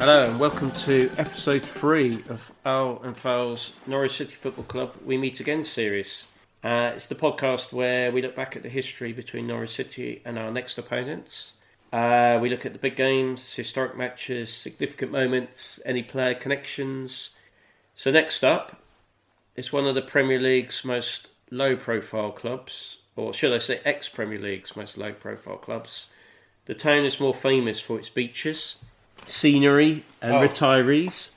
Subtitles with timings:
[0.00, 5.18] Hello and welcome to episode three of Al and Fowl's Norwich City Football Club We
[5.18, 6.26] Meet Again series.
[6.64, 10.38] Uh, it's the podcast where we look back at the history between Norwich City and
[10.38, 11.52] our next opponents.
[11.92, 17.32] Uh, we look at the big games, historic matches, significant moments, any player connections.
[17.94, 18.80] So next up,
[19.54, 24.74] it's one of the Premier League's most low-profile clubs, or should I say, ex-Premier League's
[24.74, 26.08] most low-profile clubs.
[26.64, 28.78] The town is more famous for its beaches,
[29.26, 30.40] scenery, and Oh.
[30.42, 31.30] retirees,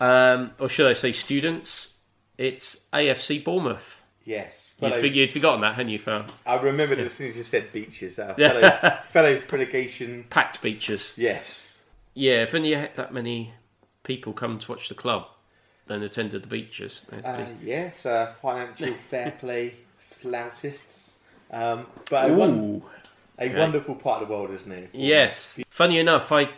[0.00, 1.94] um, or should I say, students.
[2.38, 4.00] It's AFC Bournemouth.
[4.24, 4.70] Yes.
[4.80, 6.24] You'd, you'd forgotten that, hadn't you, Phil?
[6.46, 8.18] I remembered as soon as you said beaches.
[8.18, 8.48] Uh, Yeah.
[8.48, 10.24] fellow, fellow relegation.
[10.30, 11.14] Packed beaches.
[11.16, 11.78] Yes.
[12.14, 13.52] Yeah, if only you had that many
[14.02, 15.26] people come to watch the club,
[15.86, 17.06] then attended the beaches.
[17.24, 18.04] Uh, yes.
[18.06, 21.14] Uh, financial fair play flautists.
[21.50, 22.82] Um, but a, Ooh,
[23.38, 23.58] a okay.
[23.58, 24.90] wonderful part of the world, isn't it?
[24.92, 25.60] yes.
[25.68, 26.48] Funny enough, I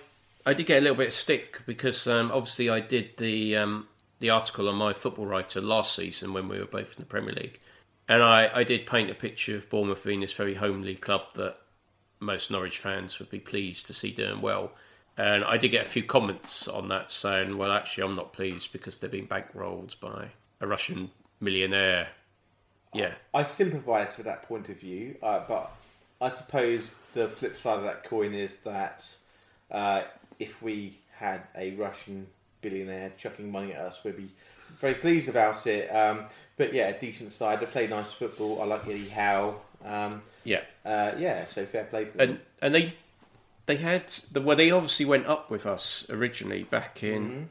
[0.46, 3.88] I did get a little bit of stick because um, obviously I did the um,
[4.20, 7.32] the article on my football writer last season when we were both in the Premier
[7.34, 7.60] League,
[8.08, 11.56] and I, I did paint a picture of Bournemouth being this very homely club that
[12.20, 14.72] most Norwich fans would be pleased to see doing well.
[15.16, 18.72] And I did get a few comments on that saying, well, actually, I'm not pleased
[18.72, 22.08] because they're being bankrolled by a Russian millionaire.
[22.92, 23.14] Yeah.
[23.32, 25.70] I sympathise with that point of view, uh, but
[26.20, 29.04] I suppose the flip side of that coin is that
[29.70, 30.02] uh,
[30.38, 32.26] if we had a Russian
[32.60, 34.30] billionaire chucking money at us, we'd be
[34.80, 35.88] very pleased about it.
[35.88, 37.60] Um, but yeah, a decent side.
[37.60, 38.60] They play nice football.
[38.62, 39.56] I like Eddie Howe.
[39.84, 40.62] Um, Yeah.
[40.84, 42.94] uh, yeah, so fair play and and they
[43.66, 47.42] they had the well they obviously went up with us originally back in Mm-hmm.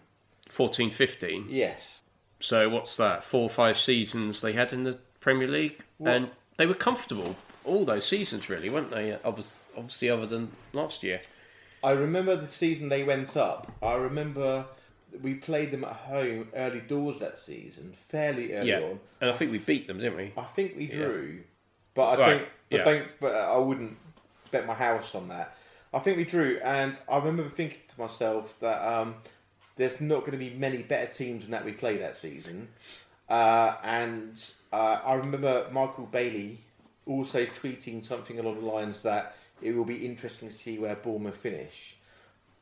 [0.49, 1.45] fourteen fifteen.
[1.49, 2.01] yes.
[2.39, 3.23] So what's that?
[3.23, 7.35] Four or five seasons they had in the Premier League, What- and they were comfortable
[7.63, 9.17] all those seasons, really, weren't they?
[9.23, 11.21] Obviously other than last year.
[11.83, 13.71] I remember the season they went up.
[13.81, 14.65] I remember
[15.21, 18.99] we played them at home early doors that season, fairly early yeah, on.
[19.21, 20.33] and I think we beat them, didn't we?
[20.37, 21.41] I think we drew,
[21.93, 22.47] but I Right, don't.
[22.69, 22.83] But yeah.
[22.83, 23.07] don't.
[23.19, 23.97] But I wouldn't
[24.51, 25.55] bet my house on that.
[25.93, 29.15] I think we drew, and I remember thinking to myself that um,
[29.75, 32.69] there's not going to be many better teams than that we play that season.
[33.29, 36.59] Uh, and uh, I remember Michael Bailey
[37.05, 41.37] also tweeting something along the lines that it will be interesting to see where Bournemouth
[41.37, 41.95] finish.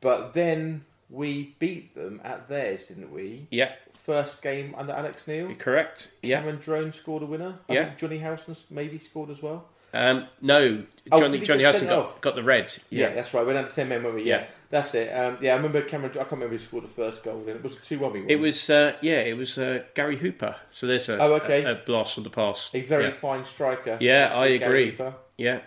[0.00, 3.46] But then we beat them at theirs, didn't we?
[3.50, 5.54] Yeah, First game under Alex Neil.
[5.56, 6.08] correct.
[6.22, 6.38] Yeah.
[6.38, 7.58] Cameron Jerome scored a winner.
[7.68, 7.84] I Yeah.
[7.84, 9.68] think Johnny Harrison maybe scored as well.
[9.94, 12.72] Um, no, Oh, Johnny did Johnny get Howson sent got got the red.
[12.90, 13.46] Yeah, Yeah, that's right.
[13.46, 14.22] We're down to ten men, weren't we?
[14.24, 14.46] Yeah, Yeah.
[14.70, 15.10] that's it.
[15.10, 16.10] Um, yeah, I remember Cameron.
[16.12, 17.42] I can't remember who scored the first goal.
[17.46, 18.24] Then it was a two one.
[18.28, 20.56] it was uh, yeah, it was uh, Gary Hooper.
[20.70, 21.62] So there's a Oh, okay.
[21.62, 22.74] a, a blast from the past.
[22.74, 23.12] a very yeah.
[23.12, 23.98] fine striker.
[24.00, 24.90] Yeah, I agree.
[24.92, 25.14] Hooper.
[25.36, 25.60] yeah.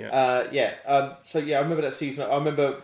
[0.00, 0.74] Uh, yeah.
[0.86, 2.24] Um, so yeah, I remember that season.
[2.24, 2.80] I remember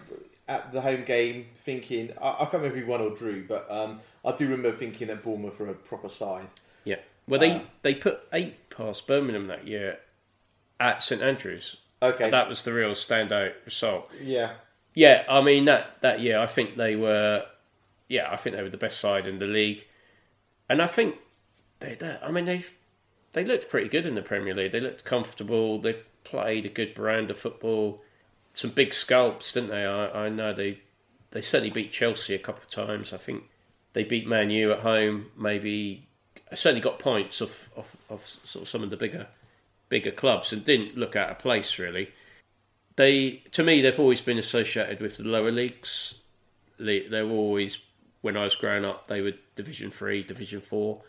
[0.48, 3.71] at the home game thinking I, I can't remember if we won or drew, but
[3.71, 6.47] um, I do remember thinking that Bournemouth were a proper side.
[6.84, 6.97] Yeah.
[7.28, 9.98] Well, they Uh, they put eight past Birmingham that year
[10.78, 11.76] at St Andrews.
[12.03, 12.31] Okay.
[12.31, 14.10] That was the real standout result.
[14.22, 14.54] yeah.
[14.92, 17.47] Yeah, I mean that that year, I think they were.
[18.09, 19.87] Yeah, I think they were the best side in the league,
[20.69, 21.15] and I think
[21.78, 21.94] they.
[21.94, 22.65] they I mean they
[23.32, 24.72] they looked pretty good in the Premier League.
[24.72, 25.81] They looked comfortable.
[25.81, 25.94] They
[26.25, 28.03] played a good brand of football.
[28.55, 29.85] Some big scalps, didn't they?
[29.85, 30.81] I, I know they
[31.31, 33.13] they certainly beat Chelsea a couple of times.
[33.13, 33.45] I think
[33.93, 35.27] they beat Man U at home.
[35.37, 36.07] Maybe
[36.51, 39.29] I certainly got points of, of, of sort of some of the bigger
[39.89, 42.11] bigger clubs and didn't look out of place really.
[42.97, 46.15] They to me they've always been associated with the lower leagues.
[46.79, 47.79] Le- They were always
[48.21, 51.03] when I was growing up they were Division Three, Division Four,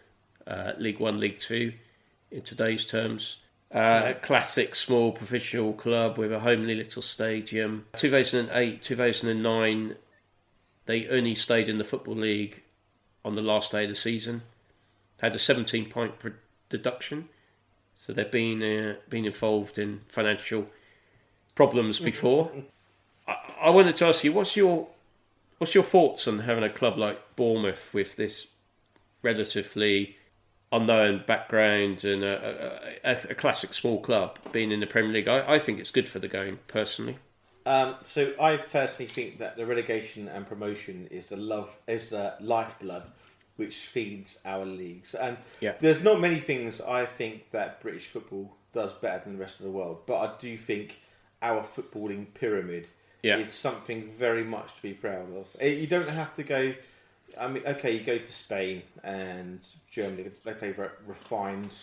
[0.47, 1.73] uh, League One, League Two,
[2.29, 3.37] in today's terms.
[3.73, 7.85] Uh, a classic small provincial club with a homely little stadium.
[7.95, 9.95] 2008, 2009,
[10.87, 12.63] they only stayed in the Football League
[13.23, 14.41] on the last day of the season.
[15.21, 16.15] Had a 17 point
[16.69, 17.29] deduction.
[17.95, 20.67] So they've been, uh, been involved in financial
[21.55, 22.51] problems before.
[23.27, 24.87] I, I wanted to ask you, what's your
[25.59, 28.47] what's your thoughts on having a club like Bournemouth with this
[29.21, 30.17] relatively
[30.71, 35.27] unknown background and a, a, a, classic small club being in the Premier League?
[35.27, 37.17] I, I think it's good for the game personally.
[37.65, 42.35] Um, so I personally think that the relegation and promotion is the love is the
[42.39, 43.03] lifeblood
[43.57, 45.13] which feeds our leagues.
[45.13, 45.73] And Yeah.
[45.79, 49.65] there's not many things I think that British football does better than the rest of
[49.65, 50.99] the world, but I do think
[51.41, 52.87] our footballing pyramid
[53.21, 53.37] Yeah.
[53.37, 55.47] is something very much to be proud of.
[55.59, 56.73] Eh, You don't have to go.
[57.39, 61.75] I mean, okay, you go to Spain and Germany; they play a refined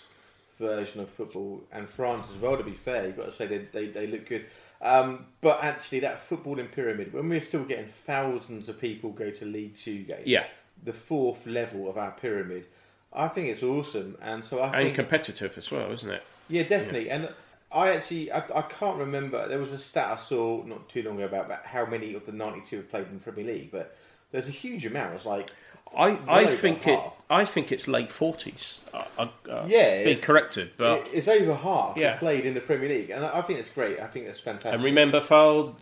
[0.59, 2.56] version of football, and France as well.
[2.56, 4.47] To be fair, you've got to say they they, they look good.
[4.81, 9.45] Um, but actually, that footballing pyramid, when we're still getting thousands of people go to
[9.45, 10.45] League Two games, Yeah,
[10.85, 12.67] the fourth level of our pyramid,
[13.12, 14.17] I think it's awesome.
[14.23, 16.23] And so I and think, competitive as well, isn't it?
[16.49, 17.11] yeah, definitely.
[17.11, 17.31] And
[17.73, 19.47] I actually, I, I can't remember.
[19.49, 22.25] There was a stat I saw not too long ago about, about how many of
[22.25, 23.97] the 92 have played in the Premier League, but
[24.31, 25.15] there's a huge amount.
[25.15, 25.51] It's like,
[25.97, 26.99] I, I think it.
[26.99, 27.15] half.
[27.31, 28.81] I think it's late forties.
[28.93, 32.17] I, I, uh, Yeah, be corrected, but it's over half Yeah.
[32.19, 34.01] played in the Premier League, and I I think it's great.
[34.01, 34.75] I think that's fantastic.
[34.75, 35.77] and remember, foul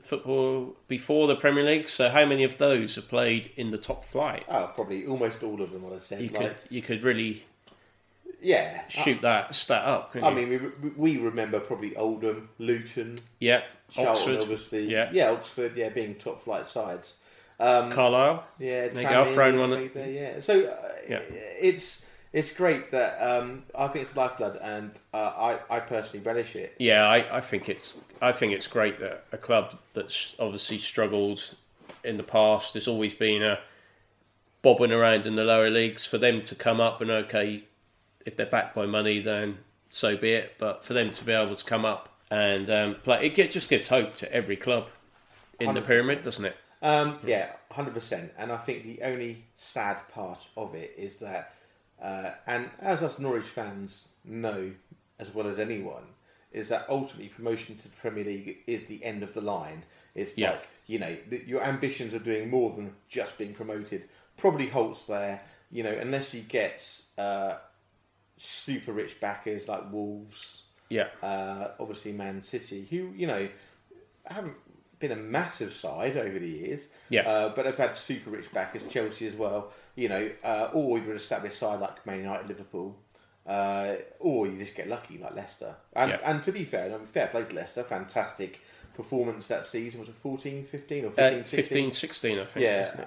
[0.00, 1.88] football before the Premier League.
[1.88, 4.44] So how many of those have played in the top flight?
[4.48, 5.82] Oh, probably almost all of them.
[5.82, 7.44] What I said, You like, could you could really
[8.42, 10.12] yeah, shoot that stat up.
[10.14, 10.46] I, I you?
[10.46, 13.60] mean, we, we remember probably Oldham, Luton, yeah,
[13.90, 14.90] Charlton, Oxford, obviously.
[14.90, 15.30] yeah.
[15.30, 17.14] Oxford, yeah, being top flight sides.
[17.60, 18.44] Um, Carlisle.
[18.58, 20.40] yeah, There you go, thrown one there, yeah.
[20.40, 21.18] So uh, Yeah.
[21.60, 22.02] it's
[22.32, 26.74] it's great that um, I think it's lifeblood, and uh, I I personally relish it.
[26.78, 31.54] Yeah, I, I think it's I think it's great that a club that's obviously struggled
[32.04, 33.58] in the past, there's always been a
[34.62, 37.64] bobbing around in the lower leagues for them to come up and okay,
[38.26, 39.58] if they're backed by money, then
[39.90, 40.54] so be it.
[40.58, 43.88] But for them to be able to come up and um, play, it just gives
[43.88, 44.86] hope to every club
[45.58, 45.86] in the 100%.
[45.86, 46.56] pyramid, doesn't it?
[46.82, 48.32] Um, yeah, hundred percent.
[48.38, 51.54] And I think the only sad part of it is that,
[52.02, 54.72] uh, and as us Norwich fans know
[55.18, 56.04] as well as anyone,
[56.52, 59.82] is that ultimately promotion to the Premier League is the end of the line.
[60.14, 60.52] It's Yeah.
[60.52, 64.08] like you know th- your ambitions are doing more than just being promoted.
[64.36, 65.42] Probably halts there.
[65.70, 66.82] You know, unless you get
[67.18, 67.58] uh,
[68.38, 73.48] super rich backers like Wolves, Yeah, uh, obviously Man City, who you know
[74.24, 74.56] haven't
[75.00, 77.22] been a massive side over the years, Yeah.
[77.28, 81.04] uh, but have had super rich backers, Chelsea as well, you know, uh, or you
[81.06, 82.96] would establish a side like Man United, Liverpool,
[83.46, 85.74] uh, or you just get lucky like Leicester.
[85.94, 86.20] And, Yeah.
[86.22, 88.60] and to be fair, I mean, fair play to Leicester, fantastic
[88.94, 90.00] performance that season.
[90.00, 91.62] Was it 14, 15 or uh, 15, 16?
[91.62, 92.62] 15, 16, I think.
[92.64, 93.04] Yeah, uh,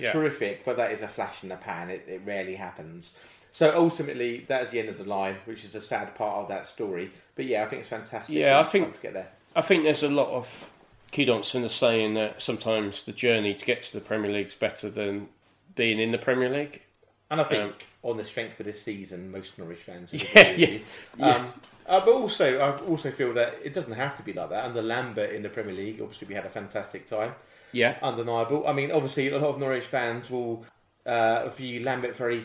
[0.00, 0.12] Yeah.
[0.12, 1.90] terrific, but that is a flash in the pan.
[1.90, 3.12] It, it rarely happens.
[3.52, 6.48] So ultimately, that is the end of the line, which is a sad part of
[6.48, 7.12] that story.
[7.36, 8.34] But yeah, I think it's fantastic.
[8.34, 9.28] Yeah, I think- to get there.
[9.56, 10.68] I think there's a lot of
[11.14, 14.54] kudos in the saying that sometimes the journey to get to the Premier League is
[14.54, 15.28] better than
[15.74, 16.82] being in the Premier League.
[17.30, 20.12] And I think Um, on the strength of this season, most Norwich fans.
[20.12, 20.80] would Yeah, agree yeah, you.
[21.18, 21.52] yes.
[21.54, 24.64] Um, uh, but also, I also feel that it doesn't have to be like that.
[24.64, 27.34] Under Lambert in the Premier League, obviously, we had a fantastic time.
[27.72, 28.66] Yeah, undeniable.
[28.66, 30.64] I mean, obviously, a lot of Norwich fans will
[31.06, 32.44] uh, view Lambert very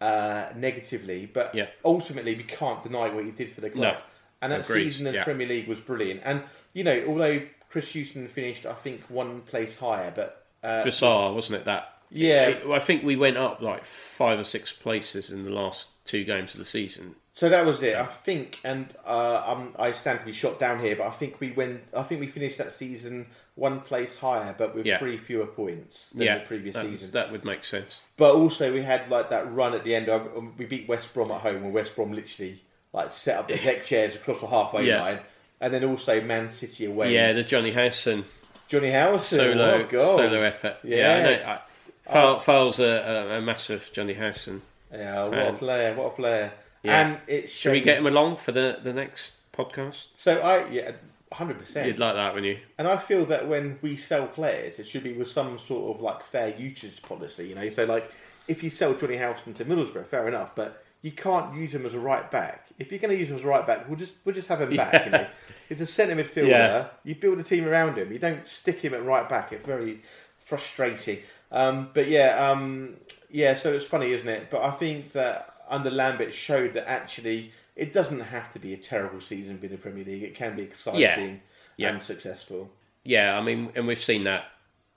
[0.00, 1.66] uh, negatively, but Yeah.
[1.84, 3.94] ultimately, we can't deny what he did for the club.
[3.94, 4.00] No.
[4.42, 5.24] And that Agreed, season in the yeah.
[5.24, 6.20] Premier League was brilliant.
[6.24, 6.42] And
[6.72, 11.60] you know, although Chris Hughton finished, I think, one place higher, but uh, bizarre, wasn't
[11.60, 11.64] it?
[11.66, 12.48] That yeah.
[12.48, 16.24] It- I think we went up like five or six places in the last two
[16.24, 17.14] games of the season.
[17.34, 17.94] So that was it.
[17.94, 21.38] I think, and uh, I'm, I stand to be shot down here, but I think
[21.38, 21.82] we went.
[21.94, 24.98] I think we finished that season one place higher, but with Yeah.
[24.98, 27.10] three fewer points than yeah, the previous that, season.
[27.12, 28.00] that would make sense.
[28.16, 30.08] But also, we had like that run at the end.
[30.08, 30.28] Of,
[30.58, 32.60] we beat West Brom at home, where West Brom literally
[32.92, 35.00] like set up their deck chairs across the halfway Yeah.
[35.00, 35.18] line,
[35.60, 37.12] and then also Man City away.
[37.12, 38.24] Yeah, the Johnny Howson
[38.68, 40.76] Johnny Howson, solo a solo effort.
[40.84, 40.96] Yeah.
[40.96, 41.42] Yeah, I know.
[41.46, 41.60] I,
[42.12, 42.40] Fowl, oh.
[42.40, 44.62] Fowl's a, a, massive Johnny Howson.
[44.92, 45.94] Yeah, what a player!
[45.94, 46.52] What a player!
[46.82, 47.00] Yeah.
[47.00, 50.06] And it's Should we get him along for the, the next podcast?
[50.16, 50.92] So I yeah,
[51.32, 51.86] hundred percent.
[51.86, 52.62] You'd like that, wouldn't you?
[52.78, 56.02] And I feel that when we sell players, it should be with some sort of
[56.02, 57.48] like fair usage policy.
[57.48, 58.10] You know, so like
[58.46, 61.94] if you sell Johnny Howson to Middlesbrough, fair enough, but you can't use him as
[61.94, 62.66] a right back.
[62.78, 64.60] If you're going to use him as a right back, we'll just we'll just have
[64.60, 65.04] him back.
[65.06, 65.26] You know,
[65.68, 66.48] he's a centre midfielder.
[66.48, 66.86] Yeah.
[67.04, 68.12] You build a team around him.
[68.12, 69.52] You don't stick him at right back.
[69.52, 70.00] It's very
[70.38, 71.18] frustrating.
[71.50, 72.96] Um, but yeah, um,
[73.30, 73.54] yeah.
[73.54, 74.50] So it's funny, isn't it?
[74.50, 78.76] But I think that under Lambert showed that actually it doesn't have to be a
[78.76, 80.22] terrible season being in the Premier League.
[80.22, 81.40] It can be exciting
[81.76, 81.90] Yeah.
[81.90, 82.70] and successful.
[83.04, 84.46] Yeah, I mean, and we've seen that.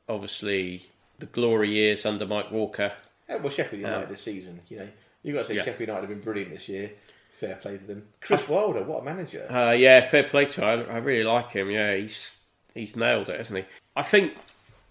[0.09, 0.87] Obviously,
[1.19, 2.91] the glory years under Mike Walker.
[3.29, 4.87] Yeah, well, Sheffield United Um, this season, you know,
[5.23, 5.63] you got to say Yeah.
[5.63, 6.91] Sheffield United have been brilliant this year.
[7.31, 8.07] Fair play to them.
[8.19, 9.51] Chris Wilder, what a manager!
[9.51, 10.85] Uh, yeah, fair play to him.
[10.89, 11.71] I, I really like him.
[11.71, 12.39] Yeah, he's
[12.75, 13.65] he's nailed it, hasn't he?
[13.95, 14.35] I think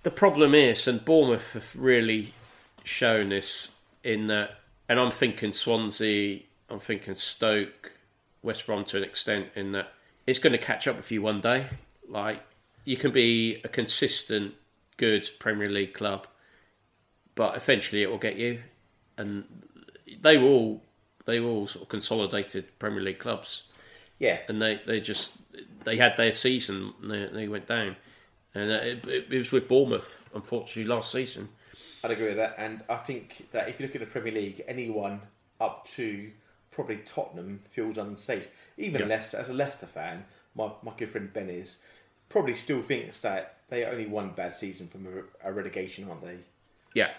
[0.03, 2.35] the problem is, and Bournemouth have really
[2.83, 3.71] shown this
[4.03, 4.59] in that,
[4.89, 7.93] and I'm thinking Swansea, I'm thinking Stoke,
[8.43, 9.93] West Brom to an extent, in that
[10.27, 11.67] it's going to catch up with you one day.
[12.09, 12.43] Like
[12.85, 14.55] you can be a consistent,
[14.97, 16.27] good Premier League club,
[17.37, 18.61] but eventually it will get you,
[19.17, 19.45] and
[20.21, 20.83] they were all
[21.27, 23.65] they were all sort of consolidated Premier League clubs
[24.19, 25.33] Yeah, and they, they just
[25.85, 27.97] they had their season and they, they went down
[28.55, 31.49] and it, it, was with Bournemouth unfortunately last season
[32.03, 32.55] I'd agree with that.
[32.59, 35.21] And I think that if you look at the Premier League, anyone
[35.61, 36.31] up to
[36.71, 38.50] probably Tottenham feels unsafe.
[38.77, 39.07] Even Yeah.
[39.09, 40.25] Leicester, as a Leicester fan,
[40.55, 41.77] my, my good friend Ben is,
[42.29, 46.39] probably still thinks that they only one bad season from a, a relegation, aren't they?
[46.95, 47.11] Yeah,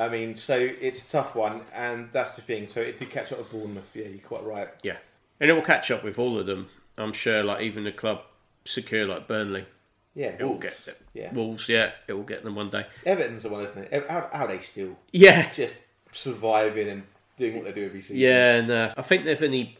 [0.00, 2.66] I mean, so it's a tough one, and that's the thing.
[2.66, 3.90] So it did catch up with Bournemouth.
[3.94, 4.68] Yeah, you're quite right.
[4.82, 4.96] yeah,
[5.38, 6.68] and it will catch up with all of them.
[6.96, 7.42] I'm sure.
[7.44, 8.22] Like even the club
[8.64, 9.66] secure like Burnley,
[10.14, 10.94] Yeah, it will get them.
[11.14, 11.32] Yeah.
[11.32, 11.68] Wolves.
[11.68, 12.86] Yeah, it will get them one day.
[13.06, 14.06] Everton's the one, isn't it?
[14.08, 15.76] How, how are they still Yeah, just
[16.12, 17.02] surviving and
[17.36, 18.16] doing what they do every season?
[18.16, 19.76] Yeah, and uh, I think they've only.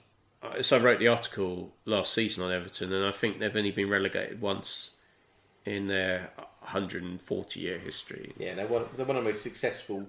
[0.62, 3.90] So I wrote the article last season on Everton, and I think they've only been
[3.90, 4.92] relegated once
[5.66, 6.30] in their
[6.72, 8.32] 140 year history.
[8.38, 8.54] yeah.
[8.54, 10.06] They're one, they're one of the most successful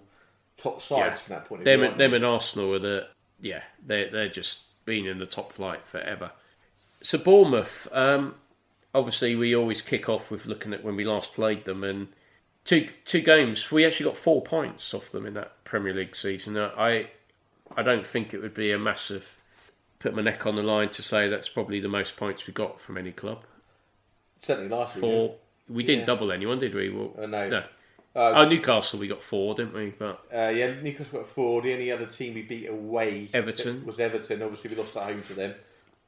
[0.58, 1.16] top sides Yeah.
[1.16, 1.98] from that point of Them, view.
[1.98, 3.08] them and Arsenal are the
[3.40, 6.32] yeah they they're just been in the top flight forever.
[7.04, 8.36] So Bournemouth, um,
[8.94, 12.10] obviously we always kick off with looking at when we last played them, and
[12.64, 16.58] two two games we actually got four points off them in that Premier League season.
[16.58, 17.10] I
[17.76, 19.38] I don't think it would be a massive
[20.00, 22.82] put my neck on the line to say that's probably the most points we got
[22.82, 23.44] from any club.
[24.42, 24.98] Certainly last.
[24.98, 25.36] Four.
[25.72, 26.06] We didn't Yeah.
[26.06, 26.90] double anyone, did we?
[26.90, 27.48] Well, Uh, no.
[27.50, 27.64] no.
[28.14, 29.94] Uh, oh, Newcastle, we got four, didn't we?
[29.98, 31.62] But Uh, yeah, Newcastle got four.
[31.62, 33.86] The only other team we beat away Everton.
[33.86, 34.42] was Everton.
[34.42, 35.56] Obviously, we lost at home to them,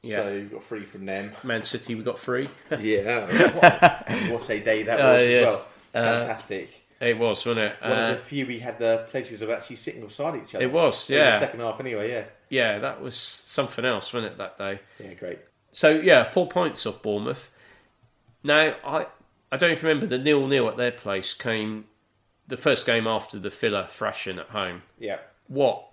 [0.01, 0.17] Yeah.
[0.24, 1.32] so we got three from them.
[1.43, 2.50] Man City, we got three.
[2.79, 3.25] yeah,
[4.29, 5.70] what, a day that Uh, was as yes.
[5.93, 6.03] well.
[6.03, 6.70] Uh, Fantastic.
[7.00, 7.75] it was, wasn't it?
[7.82, 10.63] One Uh, of the few we had the pleasures of actually sitting beside each other.
[10.65, 11.39] it was, In the yeah.
[11.39, 12.10] second half, anyway.
[12.12, 14.79] Yeah, Yeah, that was something else, wasn't it, that day?
[15.00, 15.39] yeah, great.
[15.72, 17.50] So, yeah, four points off Bournemouth.
[18.43, 19.05] Now, I,
[19.53, 21.86] I don't even remember the nil nil at their place came
[22.48, 24.81] the first game after the filler thrashing at home.
[25.00, 25.89] Yeah, What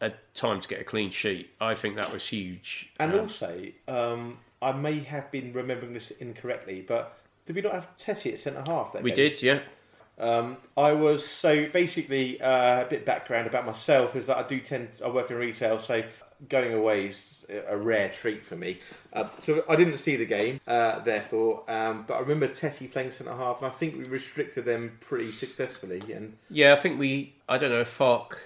[0.00, 1.50] a time to get a clean sheet.
[1.60, 2.92] I think that was huge.
[2.98, 7.74] and Um, also, um, I may have been remembering this incorrectly, but did we not
[7.74, 8.94] have Tettey at centre half?
[8.94, 9.16] We game?
[9.16, 9.60] did, yeah.
[10.18, 14.60] Um, I was so basically uh, a bit background about myself is that I do
[14.60, 16.04] tend I work in retail, so
[16.48, 18.80] going away is a rare treat for me.
[19.12, 23.12] Uh, so I didn't see the game, uh, therefore, um, but I remember Tettey playing
[23.12, 26.02] centre half, and I think we restricted them pretty successfully.
[26.12, 28.38] And Yeah, I think we, I don't know if Farke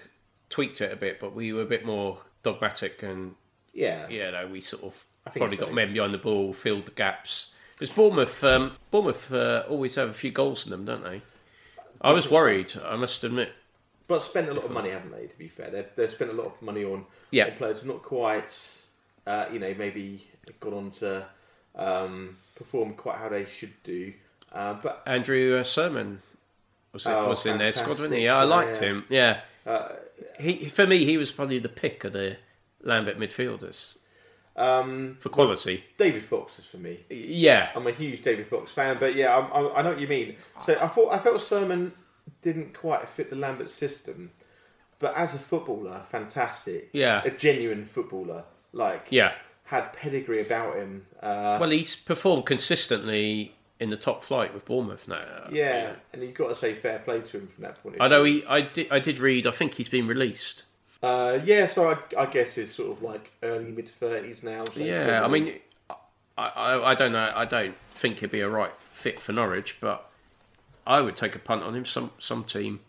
[0.50, 3.34] tweaked it a bit, but we were a bit more dogmatic and
[3.72, 5.66] yeah, yeah, no, we sort of I think probably so.
[5.66, 7.48] got men behind the ball, filled the gaps.
[7.72, 11.22] Because Bournemouth, um, Bournemouth uh, always have a few goals in them, don't they?
[12.00, 13.52] I was worried, I must admit.
[14.08, 15.26] But spent a lot of money, haven't they?
[15.26, 17.44] To be fair, they've, they've spent a lot of money on, Yeah.
[17.46, 18.58] on players who not quite,
[19.26, 20.26] uh, you know, maybe
[20.60, 21.26] gone on to
[21.76, 24.14] um, perform quite how they should do.
[24.50, 26.18] Uh, but Andrew uh, Surman
[26.92, 28.24] was, Oh, was in their squad, wasn't he?
[28.24, 28.88] Yeah, I liked yeah.
[28.88, 29.04] him.
[29.10, 29.88] Yeah, uh,
[30.40, 32.38] he for me he was probably the pick of the
[32.82, 33.98] Lambert midfielders
[34.56, 35.84] um, for quality.
[35.98, 37.00] David Fox is for me.
[37.10, 40.08] Yeah, I'm a huge David Fox fan, but yeah, I'm, I'm, I know what you
[40.08, 40.36] mean.
[40.64, 41.92] So I thought I felt Surman
[42.42, 44.30] didn't quite fit the Lambert system,
[44.98, 46.90] but as a footballer, fantastic.
[46.92, 47.22] Yeah.
[47.24, 49.32] a genuine footballer, like yeah.
[49.64, 51.06] had pedigree about him.
[51.22, 55.48] Uh, Well, he's performed consistently in the top flight with Bournemouth now.
[55.52, 58.04] yeah, and you've got to say fair play to him from that point of view.
[58.04, 58.44] I know he.
[58.46, 58.90] I did.
[58.90, 59.46] I did read.
[59.46, 60.64] I think he's been released.
[61.00, 64.64] Uh, yeah, so I, I guess he's sort of like early mid thirties now.
[64.64, 65.54] So Yeah, I mean,
[66.36, 67.32] I, I, I don't know.
[67.34, 70.07] I don't think he'd be a right fit for Norwich, but
[70.88, 71.84] I would take a punt on him.
[71.84, 72.80] Some some team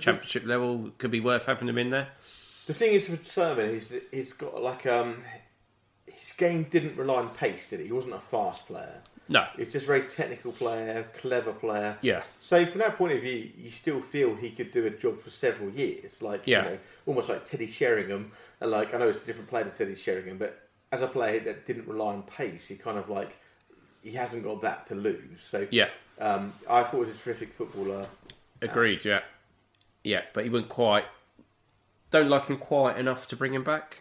[0.00, 2.08] championship level could be worth having him in there.
[2.66, 5.22] the thing is with Surman, he's he's got like um,
[6.06, 7.86] his game didn't rely on pace, did he?
[7.86, 9.02] He wasn't a fast player.
[9.28, 11.96] No, He's just a very technical player, clever player.
[12.02, 15.20] yeah, So from that point of view, you still feel he could do a job
[15.20, 16.64] for several years, like Yeah.
[16.64, 18.32] you know, almost like Teddy Sheringham.
[18.60, 21.38] And like I know it's a different player to Teddy Sheringham, but as a player
[21.40, 23.38] that didn't rely on pace, he kind of like
[24.02, 25.40] he hasn't got that to lose.
[25.40, 25.88] So yeah.
[26.20, 28.06] Um, I thought he was a terrific footballer.
[28.60, 29.04] Agreed.
[29.04, 29.20] Yeah,
[30.04, 30.22] yeah.
[30.32, 31.04] But he wouldn't quite.
[32.10, 34.00] Don't like him quite enough to bring him back.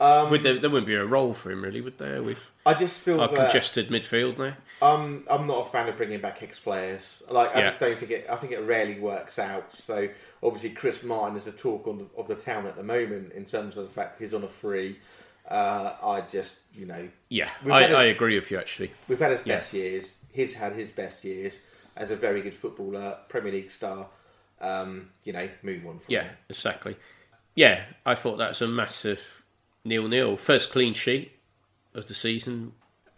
[0.00, 2.22] Um, Would there, there wouldn't be a role for him really, would there?
[2.22, 4.54] With I just feel our that congested midfield now.
[4.80, 7.20] I'm I'm not a fan of bringing back ex players.
[7.28, 7.66] Like I Yeah.
[7.66, 8.26] just don't think it.
[8.30, 9.74] I think it rarely works out.
[9.74, 10.08] So
[10.40, 13.44] obviously Chris Martin is the talk on the, of the town at the moment in
[13.44, 14.98] terms of the fact he's on a free.
[15.50, 18.92] Uh, I just you know Yeah, I, a- I agree with you actually.
[19.08, 19.56] we've had his Yeah.
[19.56, 20.12] best years.
[20.32, 21.54] He's had his best years
[21.96, 24.06] as a very good footballer, Premier League star.
[24.60, 25.98] Um, you know, move on.
[26.00, 26.36] From Yeah, there.
[26.48, 26.96] exactly.
[27.54, 29.44] Yeah, I thought that was a massive
[29.84, 30.36] nil-nil.
[30.36, 31.32] First clean sheet
[31.94, 32.72] of the season.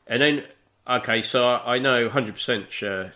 [0.07, 0.45] And then,
[0.89, 3.13] okay, so I, know 100% sure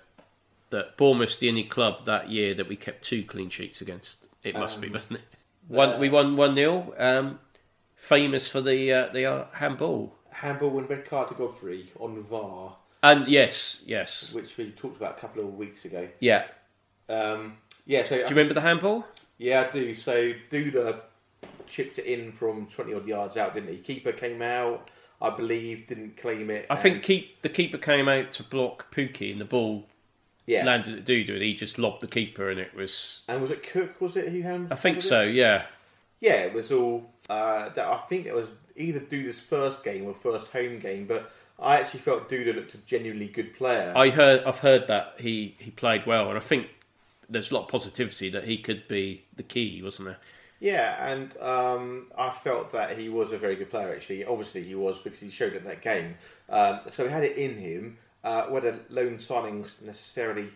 [0.70, 4.26] that Bournemouth's the only club that year that we kept two clean sheets against.
[4.42, 5.26] It must be, Um, mustn't it?
[5.68, 7.00] One, we won 1-0.
[7.00, 7.38] Um,
[7.96, 10.14] famous for the uh, the uh, handball.
[10.30, 14.32] Handball and red card to Godfrey on VAR, And yes, yes.
[14.32, 16.08] which we talked about a couple of weeks ago.
[16.20, 16.44] Yeah.
[17.06, 19.06] Um, yeah, so Do you remember the handball?
[19.36, 19.92] Yeah, I do.
[19.92, 21.00] So Duda
[21.66, 23.76] chipped it in from 20 odd yards out, didn't he?
[23.76, 24.90] Keeper came out.
[25.20, 26.66] I believe, didn't claim it.
[26.70, 29.86] I and- think keep the keeper came out to block Pukki, and the ball
[30.46, 30.64] yeah.
[30.64, 33.22] landed at Duda, and he just lobbed the keeper, and it was.
[33.28, 34.00] And was it Cook?
[34.00, 34.72] Was it who handled?
[34.72, 35.22] I think so.
[35.22, 35.64] Yeah.
[36.20, 37.10] Yeah, it was all.
[37.28, 41.30] Uh, that I think it was either Duda's first game or first home game, but
[41.58, 43.92] I actually felt Duda looked a genuinely good player.
[43.96, 44.42] I heard.
[44.44, 46.68] I've heard that he he played well, and I think
[47.28, 50.18] there's a lot of positivity that he could be the key, wasn't there?
[50.60, 53.92] Yeah, and um, I felt that he was a very good player.
[53.94, 56.16] Actually, obviously he was because he showed it that game.
[56.48, 57.98] Um, so he had it in him.
[58.22, 60.48] Uh, whether loan signings necessarily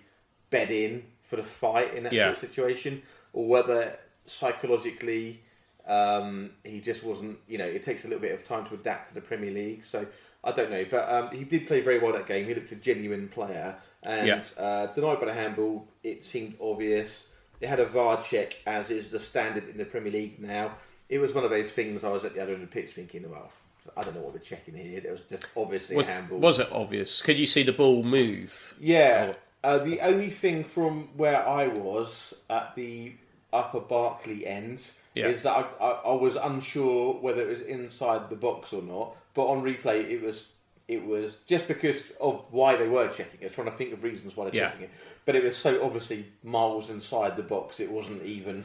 [0.48, 2.24] bed in for the fight in that Yeah.
[2.26, 3.02] sort of situation,
[3.34, 5.40] or whether psychologically
[5.86, 7.38] um, he just wasn't.
[7.48, 9.84] You know, it takes a little bit of time to adapt to the Premier League.
[9.84, 10.06] So
[10.48, 12.46] I don't know, but um, he did play very well that game.
[12.46, 14.42] He looked a genuine player, and Yeah.
[14.56, 15.86] uh, denied by the handball.
[16.02, 17.26] It seemed obvious.
[17.60, 20.72] It had a VAR check, as is the standard in the Premier League now.
[21.08, 22.04] It was one of those things.
[22.04, 23.50] I was at the other end of the pitch thinking, well,
[23.96, 24.98] I don't know what we're checking here.
[25.04, 26.38] It was just obviously Was, a handball.
[26.38, 27.22] was it obvious?
[27.22, 28.74] Could you see the ball move?
[28.80, 29.32] Yeah.
[29.34, 29.36] Oh.
[29.64, 33.14] Uh, the only thing from where I was at the
[33.52, 34.82] upper Barclay end
[35.18, 35.28] Yeah.
[35.28, 39.16] is that I, I, I was unsure whether it was inside the box or not.
[39.34, 40.46] But on replay, it was
[40.86, 43.40] it was just because of why they were checking.
[43.40, 43.44] it.
[43.44, 44.70] I was trying to think of reasons why they're Yeah.
[44.70, 44.90] checking it.
[45.26, 47.80] But it was so obviously miles inside the box.
[47.80, 48.64] It wasn't even.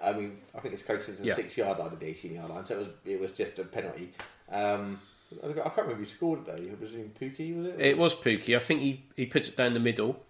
[0.00, 1.34] I mean, I think it's closer to the Yeah.
[1.34, 2.66] six yard line the eighteen yard line.
[2.66, 4.12] So it was it was just a penalty.
[4.50, 5.00] Um,
[5.42, 6.72] I can't remember who scored it though.
[6.72, 7.80] I presume Pukki was it?
[7.80, 8.54] It was Pukki.
[8.54, 10.22] I think he, he put it down the middle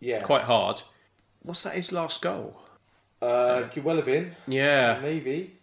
[0.00, 0.20] yeah.
[0.20, 0.82] quite hard.
[1.42, 2.60] Was that his last goal?
[3.24, 4.34] Uh, could well have been.
[4.46, 5.56] Yeah, Maybe.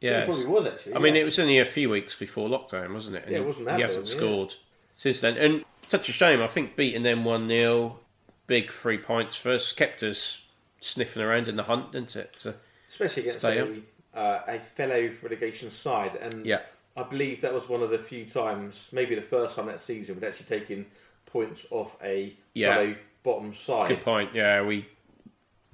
[0.00, 0.20] yeah.
[0.22, 0.94] It probably was actually.
[0.94, 3.24] I mean, it was only a few weeks before lockdown, wasn't it?
[3.24, 4.18] And Yeah, it wasn't that He hasn't long, yeah.
[4.18, 4.54] scored
[4.94, 6.40] since then, and such a shame.
[6.42, 7.98] I think beating them one 0
[8.46, 10.42] big three points first, kept us
[10.80, 12.34] sniffing around in the hunt, didn't it?
[12.38, 12.54] So,
[12.90, 13.82] especially against a,
[14.14, 16.60] uh, a fellow relegation side, and yeah,
[16.96, 20.14] I believe that was one of the few times, maybe the first time that season,
[20.14, 20.86] we'd actually taken
[21.26, 22.74] points off a Yeah.
[22.74, 23.88] fellow bottom side.
[23.88, 24.30] good point.
[24.34, 24.86] Yeah, we.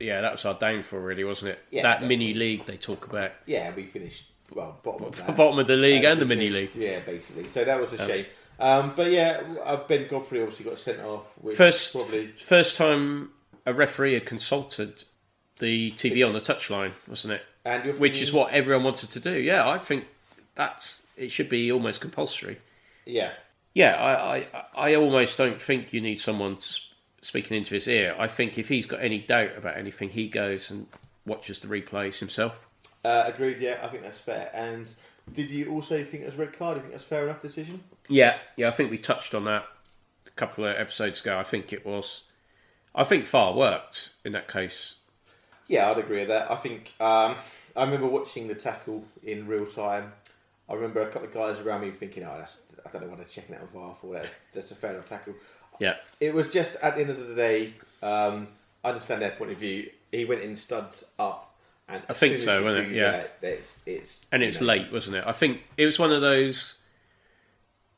[0.02, 1.58] Yeah, that was our downfall, really, wasn't it?
[1.70, 2.16] Yeah, that definitely.
[2.16, 5.34] mini league they talk about, Yeah, we finished well bottom of that.
[5.36, 6.82] bottom of the league Uh, and the mini finished- league.
[6.84, 7.48] Yeah, basically.
[7.48, 8.26] So that was a shame.
[8.60, 9.40] Um, but yeah,
[9.88, 11.26] Ben Godfrey obviously got sent off.
[11.56, 13.30] First, probably first time
[13.66, 15.04] a referee had consulted
[15.58, 17.42] the TV on the touchline, wasn't it?
[17.64, 19.32] and Which is what everyone wanted to do.
[19.38, 20.06] Yeah, I think
[20.54, 22.58] that's it should be almost compulsory.
[23.06, 23.32] Yeah,
[23.74, 24.46] Yeah, I, I,
[24.90, 26.58] I almost don't think you need someone
[27.22, 28.14] speaking into his ear.
[28.18, 30.86] I think if he's got any doubt about anything, he goes and
[31.24, 32.66] watches the replays himself.
[33.04, 33.60] uh, agreed.
[33.60, 34.50] Yeah, I think that's fair.
[34.52, 34.92] And
[35.32, 36.74] did you also think it was a red card?
[36.74, 37.84] Do you think that's a fair enough decision?
[38.08, 39.64] Yeah, yeah, I think we touched on that
[40.26, 41.38] a couple of episodes ago.
[41.38, 42.24] I think it was.
[42.94, 44.96] I think VAR worked in that case.
[45.68, 46.50] Yeah, I'd agree with that.
[46.50, 47.36] I think um,
[47.76, 50.12] I remember watching the tackle in real time.
[50.68, 53.18] I remember a couple of guys around me thinking, "Oh, that's I don't know what
[53.18, 54.14] they're checking out of VAR for.
[54.14, 55.34] That's, that's a fair enough tackle."
[55.78, 57.74] Yeah, It was just at the end of the day.
[58.02, 58.48] Um,
[58.84, 59.90] I understand their point of view.
[60.10, 61.54] He went in studs up,
[61.88, 62.94] and I think so, wasn't it?
[62.96, 63.10] Yeah.
[63.12, 65.24] that, it's it's and it's know, late, wasn't it?
[65.26, 66.76] I think it was one of those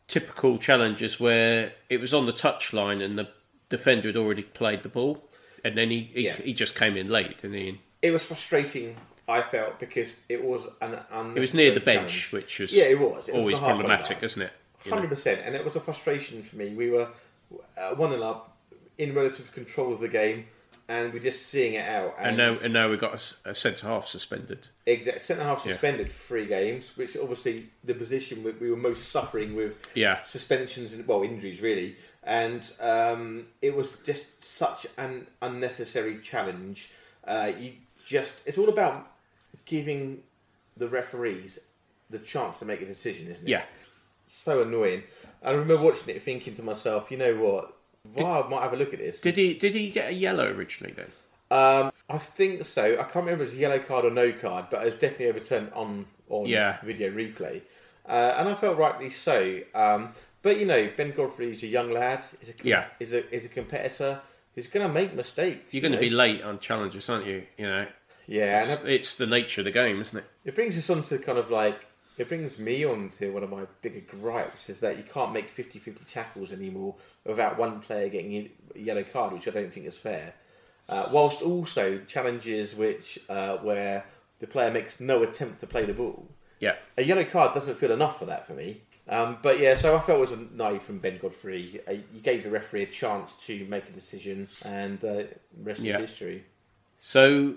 [0.06, 3.28] typical challenges where it was on the touchline and the
[3.68, 5.24] defender had already played the ball,
[5.64, 6.34] and then he he, Yeah.
[6.36, 7.80] he just came in late, didn't he?
[8.02, 8.96] It was frustrating.
[9.26, 10.98] I felt because it was an
[11.34, 12.32] It was near the bench, challenge.
[12.32, 13.26] which was Yeah, it was.
[13.28, 14.52] It was always problematic, isn't it?
[14.90, 16.74] Hundred percent, and it was a frustration for me.
[16.74, 17.08] We were
[17.76, 18.56] uh, one and up
[18.98, 20.46] in relative control of the game,
[20.88, 22.14] and we're just seeing it out.
[22.18, 24.68] And now, and now we got a centre half suspended.
[24.86, 25.72] exact centre half Yeah.
[25.72, 30.22] suspended for three games, which obviously the position we, we were most suffering with Yeah,
[30.24, 36.90] suspensions and well injuries really, and um, it was just such an unnecessary challenge.
[37.26, 37.72] Uh, you
[38.04, 39.10] just it's all about
[39.64, 40.22] giving
[40.76, 41.58] the referees
[42.10, 43.50] the chance to make a decision, isn't it?
[43.50, 43.64] yeah.
[44.26, 45.02] so annoying.
[45.44, 47.76] I remember watching it, thinking to myself, you know what,
[48.16, 49.20] VAR might have a look at this.
[49.20, 51.10] Did he did he get a yellow originally then?
[51.50, 52.94] Um, I think so.
[52.94, 54.94] I can't remember if it was a yellow card or no card, but it was
[54.94, 56.78] definitely overturned on on Yeah.
[56.82, 57.60] video replay,
[58.08, 59.60] uh, and I felt rightly so.
[59.74, 62.24] Um, but you know, Ben Godfrey's a young lad.
[62.40, 62.86] He's a Yeah.
[62.98, 64.20] He's a he's a competitor.
[64.54, 65.74] He's going to make mistakes.
[65.74, 67.42] You're going to be late on challenges, aren't you?
[67.58, 67.86] You know,
[68.28, 70.24] yeah, and it's, it's the nature of the game, isn't it?
[70.44, 71.84] It brings us on to kind of like
[72.16, 75.54] it brings me on to one of my bigger gripes is that you can't make
[75.54, 79.96] 50-50 tackles anymore without one player getting a yellow card, which I don't think is
[79.96, 80.34] fair.
[80.88, 84.04] Uh, whilst also challenges which uh, where
[84.38, 86.28] the player makes no attempt to play the ball,
[86.60, 88.82] Yeah, a yellow card doesn't feel enough for that for me.
[89.08, 91.80] Um, but yeah, so I felt it was a naive from Ben Godfrey.
[91.86, 95.24] Uh, you gave the referee a chance to make a decision, and uh,
[95.62, 95.96] rest Yeah.
[96.00, 96.44] is history.
[96.98, 97.54] So,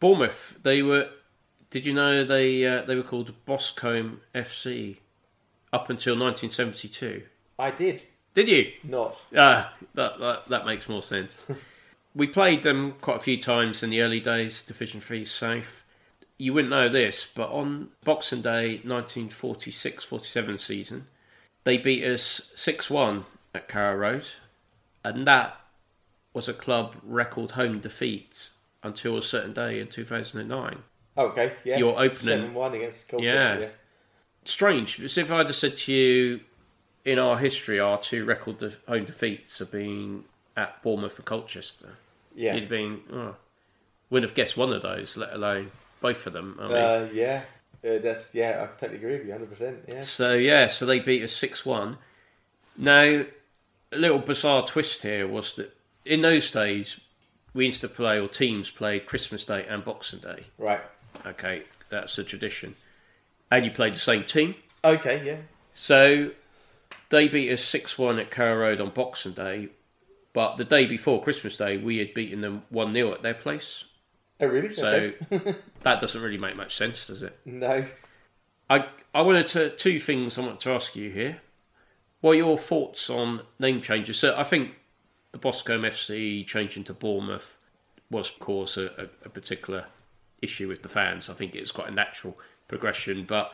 [0.00, 1.08] Bournemouth, they were.
[1.74, 4.98] Did you know they uh, they were called Boscombe FC
[5.72, 7.24] up until 1972.
[7.58, 8.70] I did Did you?
[8.84, 9.20] not.
[9.36, 11.48] Ah, that, that, that makes more sense.
[12.14, 15.82] we played them quite a few times in the early days, Division 3 South.
[16.38, 21.08] You wouldn't know this, but on Boxing Day 1946 47 season,
[21.64, 24.26] they beat us 6 1 at Carrow Road,
[25.02, 25.60] and that
[26.32, 28.50] was a club record home defeat
[28.84, 30.84] until a certain day in 2009.
[31.16, 31.78] Okay, yeah.
[31.78, 33.34] Your opening- seven one against Colchester.
[33.34, 33.58] Yeah.
[33.58, 33.68] Yeah.
[34.44, 36.40] Strange, because if I'd have said to you,
[37.04, 40.24] in our history, our two record de- home defeats have been
[40.56, 41.96] at Bournemouth and Colchester.
[42.34, 42.54] Yeah.
[42.54, 43.36] You'd have been, oh,
[44.10, 46.58] wouldn't have guessed one of those, let alone both of them.
[46.60, 47.42] I mean, Uh, yeah.
[47.84, 48.62] Uh, that's yeah.
[48.66, 49.32] I totally agree with you.
[49.32, 49.84] Hundred percent.
[49.86, 50.00] Yeah.
[50.02, 51.98] so yeah, so they beat us six one.
[52.78, 53.26] Now, a
[53.92, 56.98] little bizarre twist here was that in those days,
[57.52, 60.44] we used to play or teams played Christmas Day and Boxing Day.
[60.58, 60.80] Right.
[61.26, 62.76] Okay, that's the tradition,
[63.50, 64.54] and you played the same team.
[64.84, 65.24] Okay.
[65.24, 65.36] Yeah.
[65.74, 66.30] So
[67.08, 69.70] they beat us 6 1 at Carrow Road on Boxing Day,
[70.32, 73.84] but the day before Christmas Day, we had beaten them 1 0 at their place.
[74.40, 74.72] Oh really?
[74.72, 75.56] So okay.
[75.82, 77.38] that doesn't really make much sense, does it?
[77.44, 77.86] No.
[78.68, 81.40] I, I wanted to, two things I want to ask you here.
[82.20, 84.18] What are your thoughts on name changes?
[84.18, 84.72] So I think
[85.32, 87.58] the Boscombe FC changing to Bournemouth
[88.10, 89.86] was, of course, a, a, a particular
[90.44, 91.28] issue with the fans.
[91.28, 93.52] I think it's quite a natural progression, but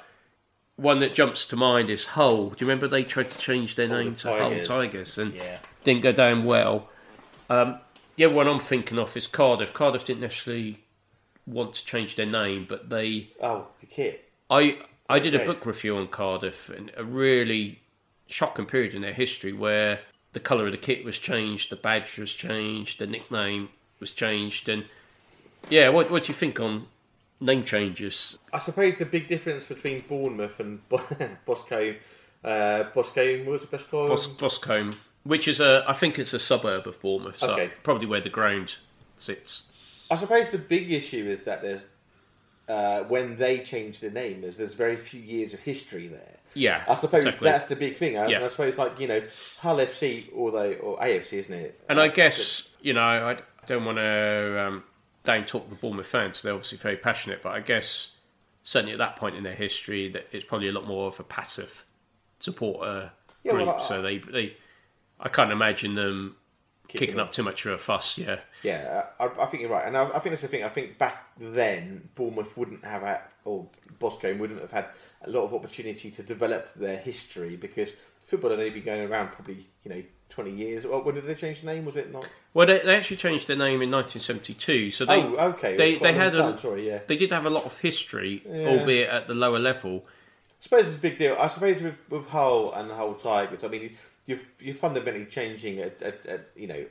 [0.77, 2.51] one that jumps to mind is Hull.
[2.51, 4.69] Do you remember they tried to change their name to Tigers.
[4.69, 5.59] Hull Tigers and Yeah.
[5.85, 6.89] didn't go down well?
[7.49, 7.81] Um,
[8.17, 9.73] the other one I'm thinking of is Cardiff.
[9.73, 10.85] Cardiff didn't necessarily
[11.47, 14.31] want to change their name, but they Oh, the kit.
[14.51, 17.81] I I did a book review on Cardiff and a really
[18.29, 20.01] shocking period in their history where
[20.33, 24.69] the colour of the kit was changed, the badge was changed, the nickname was changed,
[24.69, 24.85] and
[25.69, 26.87] yeah, what what do you think on
[27.41, 28.39] name changes?
[28.53, 30.81] I suppose the big difference between Bournemouth and
[31.47, 31.97] Boscombe,
[32.45, 34.09] uh, Boscombe was it Boscombe?
[34.09, 34.95] Bos- Boscombe,
[35.25, 37.71] which is a I think it's a suburb of Bournemouth, so Okay.
[37.83, 38.77] probably where the ground
[39.17, 39.65] sits.
[40.11, 41.83] I suppose the big issue is that there's
[42.69, 46.37] uh, when they changed the name, is there's very few years of history there.
[46.55, 47.49] Yeah, I suppose exactly.
[47.51, 48.17] that's the big thing.
[48.19, 48.45] I, Yeah.
[48.45, 49.23] I suppose like you know
[49.61, 51.81] Hull FC or they or AFC, isn't it?
[51.89, 54.83] And I guess you know I don't want to um,
[55.25, 56.43] down talk the Bournemouth fans.
[56.43, 58.13] They're obviously very passionate, but I guess
[58.63, 61.25] certainly at that point in their history, that it's probably a lot more of a
[61.25, 61.85] passive
[62.39, 63.13] supporter
[63.45, 63.67] Yeah, group.
[63.67, 64.57] well, I- so they they
[65.19, 66.37] I can't imagine them
[66.89, 68.19] Kicking kicking up too much of a fuss.
[68.19, 70.65] Yeah, Yeah, I, I think you're right, and I, I think that's the thing.
[70.65, 73.69] I think back then Bournemouth wouldn't have had, or
[74.01, 74.87] Boscombe wouldn't have had
[75.23, 77.93] a lot of opportunity to develop their history because
[78.27, 80.85] football had only been going around probably you know twenty years.
[80.85, 81.85] Oh, or when did they change the name?
[81.85, 82.27] Was it not?
[82.55, 84.91] well they, they actually changed their name in 1972.
[84.91, 85.77] So they oh, okay.
[85.77, 87.01] they they had a sorry, yeah.
[87.07, 88.69] they did have a lot of history, Yeah.
[88.69, 90.05] albeit at the lower level.
[90.07, 91.37] I suppose it's a big deal.
[91.39, 95.81] I suppose with, with Hull and the Hull Tigers, I mean, you're, you're fundamentally changing
[95.81, 96.85] a, a, a you know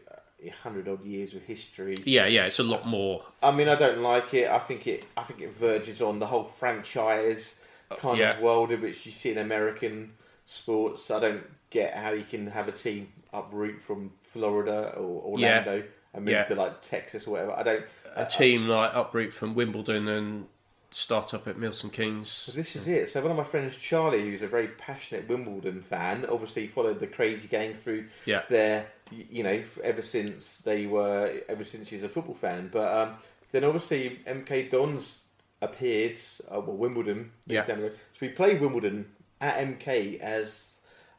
[0.63, 1.97] hundred odd years of history.
[2.05, 3.23] Yeah, yeah, it's a lot more.
[3.43, 4.49] I mean, I don't like it.
[4.49, 5.05] I think it.
[5.17, 7.55] I think it verges on the whole franchise
[7.97, 8.37] kind yeah.
[8.37, 10.13] of world in which you see in American
[10.45, 11.11] sports.
[11.11, 16.25] I don't get how you can have a team uproot from Florida or Orlando and
[16.25, 16.43] move Yeah.
[16.45, 17.51] to like Texas or whatever.
[17.53, 17.85] I don't.
[18.15, 20.47] A team like uproot from Wimbledon and
[20.91, 22.29] start up at Milton Keynes.
[22.31, 23.11] So this is it.
[23.11, 27.05] So one of my friends, Charlie, who's a very passionate Wimbledon fan, obviously followed the
[27.05, 28.41] crazy gang through Yeah.
[28.49, 32.69] their, you know, ever since they were, ever since he's a football fan.
[32.73, 33.15] But um,
[33.51, 35.21] then obviously MK Dons
[35.61, 36.17] appeared,
[36.51, 37.33] uh, well, Wimbledon.
[37.45, 37.65] Yeah.
[37.65, 37.99] down the road.
[38.13, 40.63] So we played Wimbledon at MK as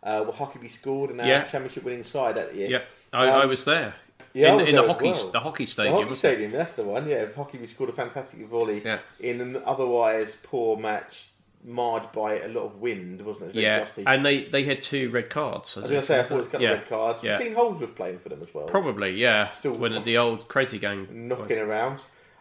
[0.02, 1.44] uh, well, Huckerby scored and our Yeah.
[1.44, 2.68] championship winning side that year.
[2.70, 2.82] Yeah,
[3.12, 3.94] I, Um, I was there.
[4.32, 5.30] Yeah, in in the hockey well.
[5.30, 5.94] the hockey The stadium.
[6.02, 7.08] hockey stadium, that's the one.
[7.08, 7.58] Yeah, hockey.
[7.58, 8.98] We scored a fantastic volley Yeah.
[9.18, 11.26] in an otherwise poor match,
[11.64, 13.48] marred by a lot of wind, wasn't it?
[13.50, 14.04] It was Yeah, gusty.
[14.06, 15.76] and they, they had two red cards.
[15.76, 16.72] I was going to say, I thought it was a couple yeah.
[16.74, 17.22] of red cards.
[17.22, 17.38] Yeah.
[17.38, 18.66] Dean Holes was playing for them as well.
[18.66, 19.50] Probably, yeah.
[19.50, 21.58] Still- when the old crazy gang knocking was.
[21.58, 21.98] around.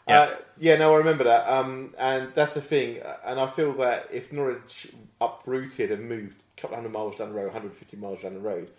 [0.09, 0.19] Yeah.
[0.21, 1.47] Uh, yeah, no, I remember that.
[1.47, 2.99] Um, and that's the thing.
[3.25, 4.87] And I feel that if Norwich
[5.21, 8.69] uprooted and moved a couple hundred miles down the road, 150 miles down the road,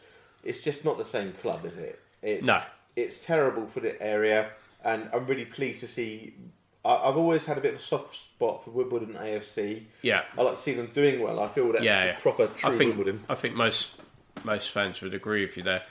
[0.45, 2.01] it's just not the same club, is it?
[2.23, 2.61] It's, No.
[2.97, 4.51] It's terrible for the area,
[4.85, 6.35] and I'm really pleased to see.
[6.85, 9.85] I, I've always had a bit of a soft spot for Wimbledon AFC.
[10.03, 11.39] Yeah, I like to see them doing well.
[11.41, 12.19] I feel that's Yeah, the yeah.
[12.19, 13.25] proper true I think Wimbledon.
[13.29, 13.93] I think most
[14.45, 15.83] most fans would agree with you there.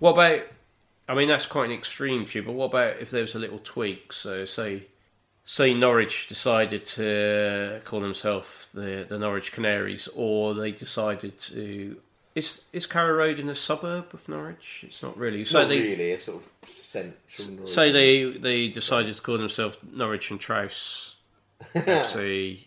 [0.00, 0.40] What about?
[1.08, 3.60] I mean, that's quite an extreme view, but what about if there was a little
[3.62, 4.12] tweak?
[4.12, 4.84] So, say,
[5.44, 12.00] say Norwich decided to call themselves the the Norwich Canaries, or they decided to.
[12.34, 14.84] Is is Carrow Road in a suburb of Norwich?
[14.86, 15.44] It's not really.
[15.44, 17.50] So not they really a sort of central.
[17.50, 17.68] Norwich.
[17.68, 21.16] say they they decided to call themselves Norwich and Trowse
[21.74, 22.64] FC.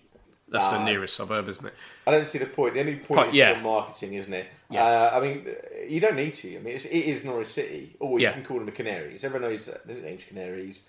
[0.50, 1.74] That's the nearest suburb, isn't it?
[2.06, 2.76] I don't see the point.
[2.76, 3.56] The only point is yeah.
[3.56, 4.48] for marketing, isn't it?
[4.70, 4.84] Yeah.
[4.84, 5.48] Uh, I mean,
[5.88, 6.56] you don't need to.
[6.58, 8.34] I mean, it's, it is Norwich City, or you Yeah.
[8.34, 9.24] can call them the Canaries.
[9.24, 10.82] Everyone knows that the name's Canaries.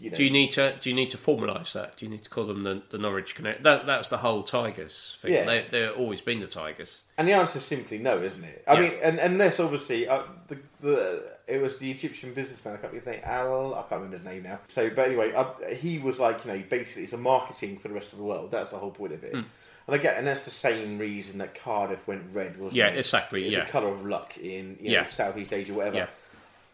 [0.00, 1.96] You know, Do you need to do you need to formalise that?
[1.96, 3.64] Do you need to call them the, the Norwich Connect?
[3.64, 5.32] That that's the whole Tigers thing.
[5.32, 5.44] Yeah.
[5.44, 7.02] They they've always been the Tigers.
[7.16, 8.62] and the answer is simply no, isn't it?
[8.68, 8.80] I Yeah.
[8.80, 12.74] mean, and unless obviously uh, the the it was the Egyptian businessman.
[12.74, 13.28] I can't remember his name.
[13.28, 13.74] Al.
[13.74, 14.60] I can't remember his name now.
[14.68, 17.94] So, but anyway, uh, he was like, you know, basically it's a marketing for the
[17.94, 18.52] rest of the world.
[18.52, 19.34] That's the whole point of it.
[19.34, 19.40] Hmm.
[19.88, 22.98] And I get, and that's the same reason that Cardiff went red, wasn't Yeah, it?
[22.98, 23.64] exactly, It's yeah.
[23.64, 25.06] a colour of luck in you know, Yeah.
[25.08, 25.96] Southeast Asia, or whatever.
[25.96, 26.06] Yeah.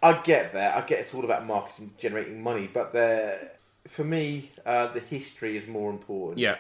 [0.03, 0.77] I get that.
[0.77, 3.51] I get it's all about marketing, generating money, but the
[3.89, 6.39] for me, uh, the history is more important.
[6.39, 6.57] Yeah,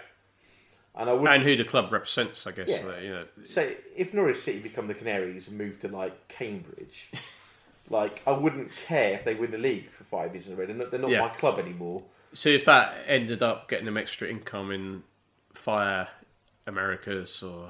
[0.94, 2.68] and I would and who the club represents, I guess.
[2.70, 2.86] Yeah.
[2.88, 7.10] uh, you know, say if Norwich City become the Canaries and move to like Cambridge,
[7.90, 10.66] like I wouldn't care if they win the league for five years in a row.
[10.66, 11.20] They're not, they're not Yeah.
[11.20, 12.02] my club anymore.
[12.32, 15.02] so if that ended up getting them extra income in
[15.52, 16.08] Fire
[16.66, 17.68] Americas or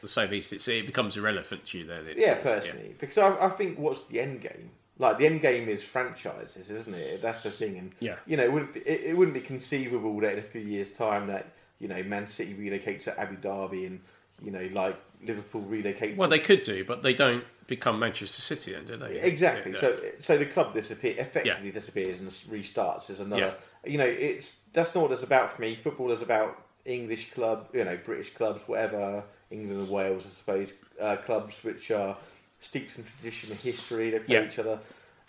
[0.00, 2.06] the Southeast, it's, it becomes irrelevant to you then.
[2.06, 4.70] It's, Yeah, personally, because I, I think what's the end game?
[4.98, 7.22] Like the end game is franchises, isn't it?
[7.22, 8.16] That's the thing, and Yeah.
[8.26, 10.90] you know, it wouldn't be, it, it wouldn't be conceivable that in a few years'
[10.90, 11.46] time that
[11.78, 14.00] you know Man City relocates to Abu Dhabi and
[14.42, 16.16] you know like Liverpool relocates.
[16.16, 19.20] Well, they could do, but they don't become Manchester City, then, do they?
[19.20, 19.72] Exactly.
[19.72, 23.54] Yeah, So, so the club disappear effectively disappears and restarts as another.
[23.86, 25.74] You know, it's that's not what it's about for me.
[25.74, 30.72] Football is about English club, you know, British clubs, whatever, England and Wales, I suppose,
[31.00, 32.16] uh, clubs which are
[32.60, 34.10] steeped in tradition and history.
[34.10, 34.46] They play Yeah.
[34.46, 34.78] each other.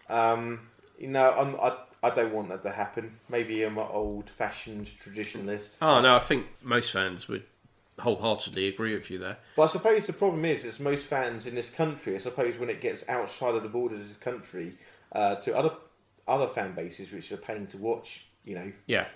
[0.10, 0.68] Um,
[1.00, 3.18] you know, I'm, I I don't want that to happen.
[3.30, 5.78] Maybe I'm an old-fashioned traditionalist.
[5.82, 7.46] Oh no, I think most fans would
[8.00, 9.38] wholeheartedly agree with you there.
[9.56, 12.16] But I suppose the problem is, is most fans in this country.
[12.16, 14.74] I suppose when it gets outside of the borders of this country
[15.14, 15.72] uh, to other
[16.28, 19.08] other fan bases which are paying to watch, you know, Yeah,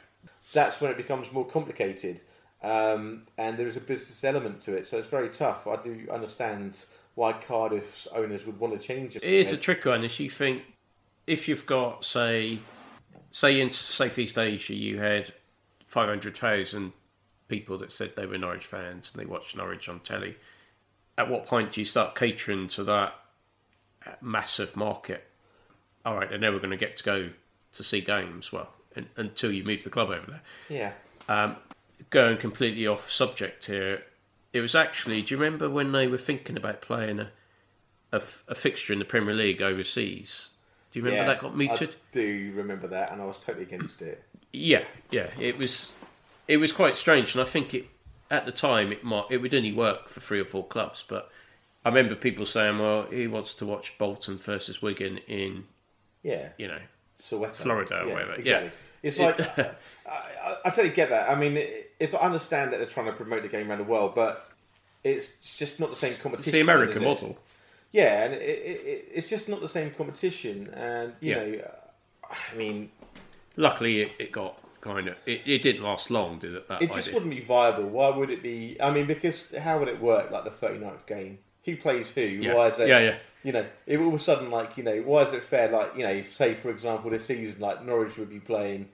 [0.53, 2.21] that's when it becomes more complicated,
[2.63, 4.88] um, and there is a business element to it.
[4.88, 5.67] So it's very tough.
[5.67, 6.77] I do understand
[7.15, 9.23] why Cardiff's owners would want to change it.
[9.23, 10.03] it is a tricky one.
[10.03, 10.63] If you think
[11.25, 12.60] if you've got say
[13.31, 15.33] say in Southeast Asia you had
[15.86, 16.93] five hundred thousand
[17.47, 20.38] people that said they were Norwich fans and they watched Norwich on telly,
[21.17, 23.13] at what point do you start catering to that
[24.21, 25.23] massive market?
[26.05, 27.29] All right, they're never going to get to go
[27.73, 28.51] to see games.
[28.51, 28.69] Well,
[29.15, 30.41] until you move the club over there.
[30.69, 30.91] yeah.
[31.29, 31.57] Um,
[32.10, 34.03] going completely off subject here,
[34.53, 35.21] it was actually.
[35.21, 37.27] Do you remember when they were thinking about playing
[38.13, 38.19] a
[38.55, 40.49] fixture in the Premier League overseas?
[40.91, 41.89] Do you remember yeah, that got mooted?
[41.89, 44.23] I do remember that, and I was totally against it.
[44.53, 45.29] Yeah, yeah.
[45.38, 45.93] It was
[46.47, 47.88] it was quite strange, and I think it
[48.31, 51.29] at the time it might it would only work for three or four clubs, but
[51.83, 55.65] I remember people saying, "Well, he wants to watch Bolton versus Wigan in
[56.23, 56.49] Yeah.
[56.57, 56.79] you know
[57.21, 57.53] Soweto.
[57.53, 58.67] Florida or yeah, whatever, Exactly.
[58.67, 58.73] yeah.
[59.08, 59.72] It's like I,
[60.10, 61.30] I, I totally get that.
[61.30, 61.58] I mean,
[62.00, 64.50] it's I understand that they're trying to promote the game around the world, but
[65.04, 66.39] it's just not the same competition.
[66.50, 67.38] it's the American model."
[67.91, 70.67] Yeah, and it, it, it, it's just not the same competition.
[70.74, 71.43] And you Yeah.
[71.43, 71.72] know,
[72.30, 72.91] I mean,
[73.56, 76.67] Luckily, it, it got kind of it, it didn't last long, did it?
[76.67, 77.13] That it just idea?
[77.13, 77.86] wouldn't be viable.
[77.86, 78.78] Why would it be?
[78.82, 80.30] I mean, because how would it work?
[80.32, 82.22] Like the 39th game, who plays who?
[82.22, 82.54] Yeah.
[82.54, 82.88] Why is it?
[82.89, 83.15] Yeah, yeah.
[83.43, 85.70] You know, if all of a sudden, like you know, why is it fair?
[85.70, 88.89] Like you know, say for example, this season, like Norwich would be playing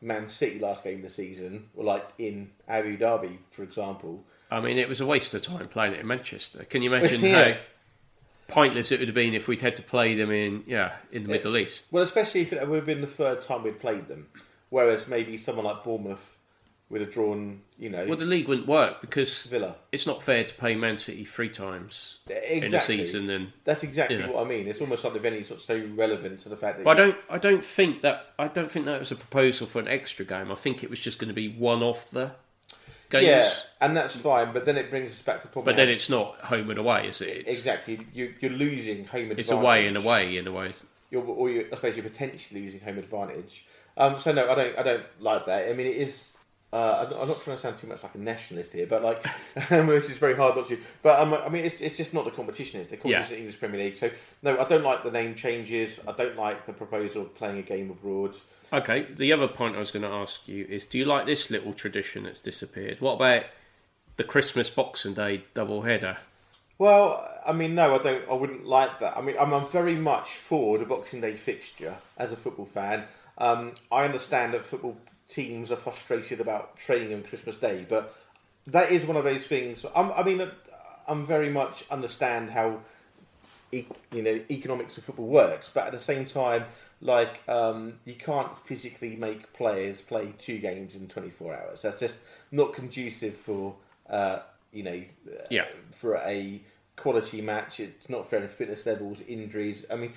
[0.00, 4.24] Man City last game of the season, or like in Abu Dhabi, for example.
[4.50, 6.64] I mean, it was a waste of time playing it in Manchester.
[6.64, 7.52] Can you imagine Yeah.
[7.54, 7.58] how
[8.48, 11.28] pointless it would have been if we'd had to play them in yeah in the
[11.28, 11.86] Middle East?
[11.90, 14.28] Well, especially if it would have been the third time we'd played them,
[14.70, 16.35] whereas maybe someone like Bournemouth
[16.88, 19.74] would have drawn, you know, Well, the league wouldn't work because Villa.
[19.90, 23.28] it's not fair to pay Man City three times in a season.
[23.28, 24.32] And That's exactly you know.
[24.32, 24.68] what I mean.
[24.68, 26.84] It's almost like the venue's sort of so relevant to the fact that.
[26.84, 29.80] but I don't I don't think that I don't think that was a proposal for
[29.80, 30.52] an extra game.
[30.52, 32.32] I think it was just going to be one off the
[33.10, 33.24] games.
[33.24, 34.52] Yeah, and that's fine.
[34.52, 35.74] But then it brings us back to the problem.
[35.74, 37.38] But then it's not home and away, is it?
[37.38, 39.38] It's, exactly you, you're losing home advantage.
[39.40, 40.72] It's away and away in a way.
[41.10, 43.64] You're, or you're, I suppose you're potentially losing home advantage.
[43.96, 44.78] Um, so no, I don't.
[44.78, 45.68] I don't like that.
[45.68, 46.32] I mean, it is.
[46.76, 49.26] Uh, I'm, not, trying to sound too much like a nationalist here, but like,
[49.70, 50.76] which is very hard not to.
[51.00, 52.82] But um, I mean, it's, it's just not the competition.
[52.82, 53.38] It's the competition Yeah.
[53.38, 53.96] English Premier League.
[53.96, 54.10] So
[54.42, 56.00] no, I don't like the name changes.
[56.06, 58.36] I don't like the proposal of playing a game abroad.
[58.74, 61.50] Okay, the other point I was going to ask you is do you like this
[61.50, 63.00] little tradition that's disappeared?
[63.00, 63.44] What about
[64.18, 66.18] the Christmas Boxing Day double header?
[66.78, 68.28] Well, I mean, no, I don't.
[68.28, 69.16] I wouldn't like that.
[69.16, 73.04] I mean, I'm, I'm very much for the Boxing Day fixture as a football fan.
[73.38, 78.14] Um, I understand that football teams are frustrated about training on Christmas Day, but
[78.66, 79.84] that is one of those things.
[79.94, 80.48] I'm, I mean,
[81.06, 82.80] I'm very much understand how
[83.72, 86.64] e- you know economics of football works, but at the same time,
[87.00, 91.82] like um, you can't physically make players play two games in 24 hours.
[91.82, 92.16] That's just
[92.50, 93.76] not conducive for
[94.08, 94.40] uh,
[94.72, 95.66] you know uh, Yeah.
[95.92, 96.60] for a
[96.96, 97.80] quality match.
[97.80, 99.84] It's not fair in fitness levels, injuries.
[99.90, 100.12] I mean,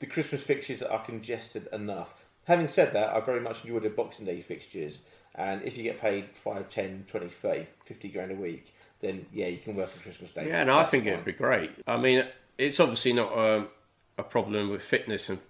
[0.00, 2.14] the Christmas fixtures are congested enough.
[2.44, 5.00] Having said that, I very much enjoy the Boxing Day fixtures.
[5.34, 9.48] And if you get paid 5, 10, 20, 30, 50 grand a week, then yeah,
[9.48, 10.48] you can work on Christmas Day.
[10.48, 11.14] Yeah, no, I think fine.
[11.14, 11.70] it'd be great.
[11.86, 12.24] I mean,
[12.56, 13.68] it's obviously not um,
[14.16, 15.40] a problem with fitness and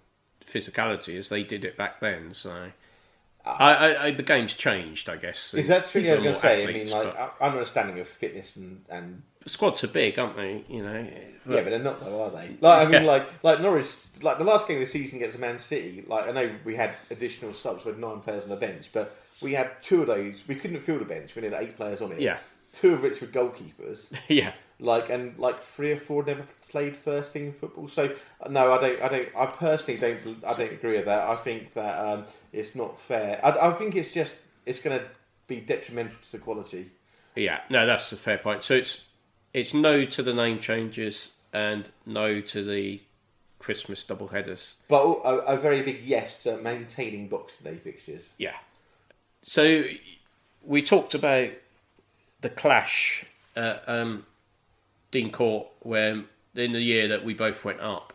[0.43, 2.33] physicality as they did it back then.
[2.33, 2.71] So,
[3.45, 5.53] I, I, I, the game's changed, I guess.
[5.53, 6.01] Is that true?
[6.01, 6.61] I was going to say.
[6.63, 10.63] athletes, I mean, like, but understanding of fitness and, and squads are big, aren't they?
[10.67, 11.07] You know,
[11.47, 12.57] yeah, but they're not though, are they?
[12.59, 13.07] Like, I mean, Yeah.
[13.07, 13.87] like, like Norwich,
[14.21, 16.03] like the last game of the season against Man City.
[16.07, 19.53] Like, I know we had additional subs with nine players on the bench, but we
[19.53, 20.43] had two of those.
[20.47, 21.35] We couldn't fill the bench.
[21.35, 22.19] We needed eight players on it.
[22.21, 22.37] Yeah.
[22.73, 24.07] two of which were goalkeepers.
[24.27, 27.87] yeah, like, and like three or four never played first team football.
[27.87, 28.13] So
[28.49, 29.01] no, I don't.
[29.01, 29.29] I don't.
[29.37, 30.43] I personally don't.
[30.45, 31.29] I don't agree with that.
[31.29, 33.39] I think that um, it's not fair.
[33.43, 35.05] I, I think it's just it's going to
[35.47, 36.91] be detrimental to the quality.
[37.35, 37.61] yeah.
[37.69, 38.63] No, that's a fair point.
[38.63, 39.05] So it's
[39.53, 43.01] it's no to the name changes and no to the
[43.59, 44.75] Christmas double headers.
[44.87, 48.23] But a, a very big yes to maintaining Boxing Day fixtures.
[48.37, 48.55] Yeah.
[49.41, 49.83] So
[50.63, 51.51] we talked about
[52.41, 53.25] the clash
[53.55, 54.25] at um,
[55.11, 56.25] Dean Court when
[56.55, 58.13] in the year that we both went up.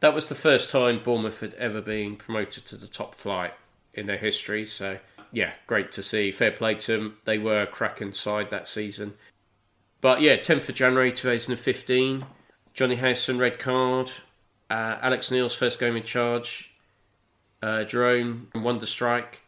[0.00, 3.54] That was the first time Bournemouth had ever been promoted to the top flight
[3.94, 4.66] in their history.
[4.66, 4.98] So
[5.32, 6.32] yeah, great to see.
[6.32, 7.18] Fair play to them.
[7.24, 9.14] They were a cracking side that season.
[10.00, 12.26] But yeah, 10th of January 2015,
[12.74, 14.10] Johnny Howson red card.
[14.68, 16.72] Uh, Alex Neil's first game in charge.
[17.62, 19.40] Uh, Jerome Wonder Strike.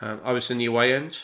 [0.00, 1.20] Um, I was in the away end.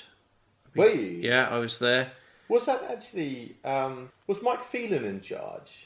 [0.75, 1.19] Were you?
[1.23, 2.13] Yeah, I was there.
[2.49, 5.86] Was that actually um, was Mike Phelan in charge?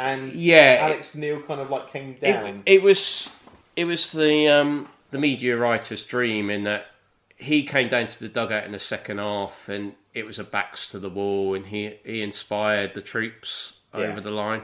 [0.00, 2.62] And Yeah, Alex Neil kind of like came down.
[2.64, 3.28] it was
[3.76, 6.86] it was the um, the media writer's dream in that
[7.36, 10.90] he came down to the dugout in the second half and it was a backs
[10.90, 14.00] to the wall and he he inspired the troops Yeah.
[14.04, 14.62] over the line.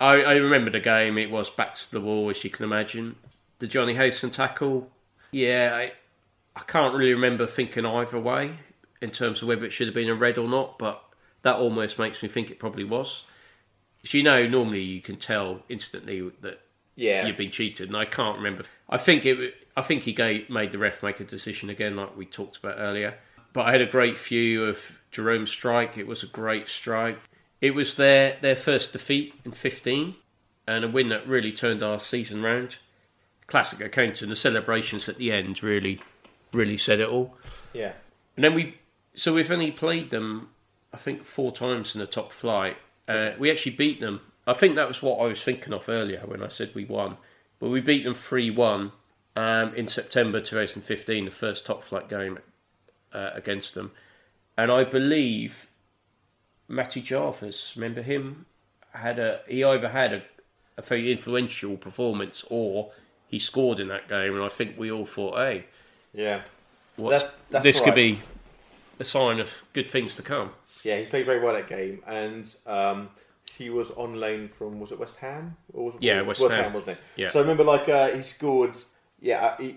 [0.00, 1.18] I, I remember the game.
[1.18, 3.16] It was backs to the wall, as you can imagine.
[3.58, 4.90] The Johnny Howson tackle.
[5.32, 5.92] Yeah, I,
[6.56, 8.58] I can't really remember thinking either way
[9.00, 11.02] in terms of whether it should have been a red or not, but
[11.42, 13.24] that almost makes me think it probably was.
[14.04, 16.60] As you know, normally you can tell instantly that
[16.96, 18.64] yeah, you've been cheated, and I can't remember.
[18.88, 19.54] I think it.
[19.76, 22.76] I think he gave, made the ref make a decision again, like we talked about
[22.78, 23.16] earlier.
[23.52, 25.96] But I had a great view of Jerome's strike.
[25.96, 27.18] It was a great strike.
[27.60, 30.16] It was their their first defeat in 15,
[30.66, 32.76] and a win that really turned our season round.
[33.46, 34.28] Classic Accounting.
[34.28, 36.00] The celebrations at the end really,
[36.52, 37.36] really said it all.
[37.72, 37.92] yeah.
[38.34, 38.78] And then we,
[39.14, 40.48] so we've only played them,
[40.90, 42.78] I think, four times in the top flight.
[43.12, 44.20] Uh, we actually beat them.
[44.46, 47.16] I think that was what I was thinking of earlier when I said we won.
[47.60, 48.92] But we beat them 3 1
[49.36, 52.38] um, in September 2015, the first top flight game
[53.12, 53.92] uh, against them.
[54.58, 55.70] And I believe
[56.68, 58.46] Matty Jarvis, remember him?
[58.92, 60.22] Had a He either had a,
[60.76, 62.92] a very influential performance or
[63.28, 64.34] he scored in that game.
[64.34, 65.66] And I think we all thought, hey,
[66.12, 66.42] Yeah,
[66.98, 67.84] That's- that's this right.
[67.86, 68.18] could be
[68.98, 70.50] a sign of good things to come.
[70.82, 70.98] Yeah.
[70.98, 73.10] He played very well that game, and um,
[73.56, 76.40] he was on loan from was it West Ham or was it Yeah, Wolves?
[76.40, 76.72] West Ham.
[76.72, 76.98] wasn't it?
[77.16, 77.30] Yeah.
[77.30, 78.74] So I remember like uh, he scored.
[79.20, 79.76] Yeah, uh, he,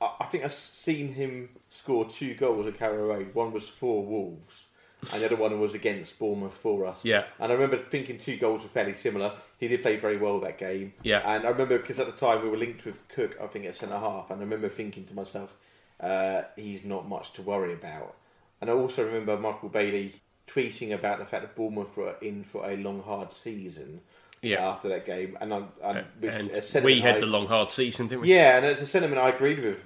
[0.00, 3.34] I I think I've seen him score two goals at Carrow Road.
[3.34, 4.66] One was for Wolves,
[5.12, 7.04] and the other one was against Bournemouth for us.
[7.04, 7.24] Yeah.
[7.38, 9.32] And I remember thinking two goals were fairly similar.
[9.58, 10.92] He did play very well that game.
[11.02, 11.22] Yeah.
[11.24, 13.76] And I remember because at the time we were linked with Cook, I think at
[13.76, 15.56] centre half, and I remember thinking to myself,
[16.00, 18.16] uh, he's not much to worry about.
[18.60, 22.68] And I also remember Michael Bailey tweeting about the fact that Bournemouth were in for
[22.68, 24.00] a long, hard season
[24.42, 24.66] Yeah.
[24.68, 25.38] after that game.
[25.40, 28.28] And, I, I, which, and we had I- the long, hard season, didn't we?
[28.34, 29.84] yeah, and it's a sentiment I agreed with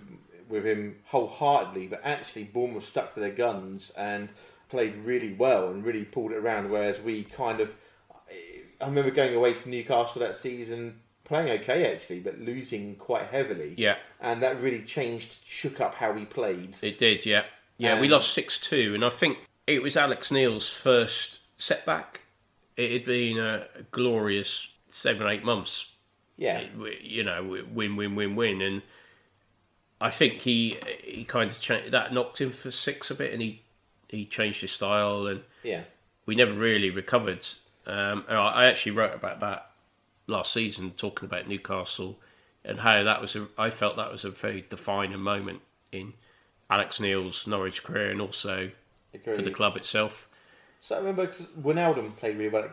[0.48, 1.88] with him wholeheartedly.
[1.88, 4.30] But actually, Bournemouth stuck to their guns and
[4.70, 6.70] played really well and really pulled it around.
[6.70, 7.76] Whereas we kind of,
[8.80, 13.74] I remember going away to Newcastle that season, playing okay actually, but losing quite heavily.
[13.76, 16.76] Yeah, and that really changed, shook up how we played.
[16.82, 17.44] it did, yeah.
[17.76, 19.38] Yeah, we lost 6 2, and I think
[19.68, 22.22] it was Alex Neil's first setback.
[22.76, 25.92] It had been a glorious seven, eight months
[26.36, 26.64] Yeah,
[27.02, 28.82] you know, win, win, win, win, and
[30.00, 33.42] I think he he kind of changed that knocked him for six a bit, and
[33.42, 33.62] he
[34.08, 35.82] he changed his style, and yeah,
[36.24, 37.44] we never really recovered.
[37.86, 39.70] Um, I I actually wrote about that
[40.26, 42.18] last season, talking about Newcastle
[42.64, 43.36] and how that was.
[43.36, 45.60] A, I felt that was a very defining moment
[45.92, 46.14] in
[46.70, 48.70] Alex Neil's Norwich career, and also
[49.24, 50.28] for the club itself.
[50.80, 52.70] So I remember 'cause Wijnaldum played really well,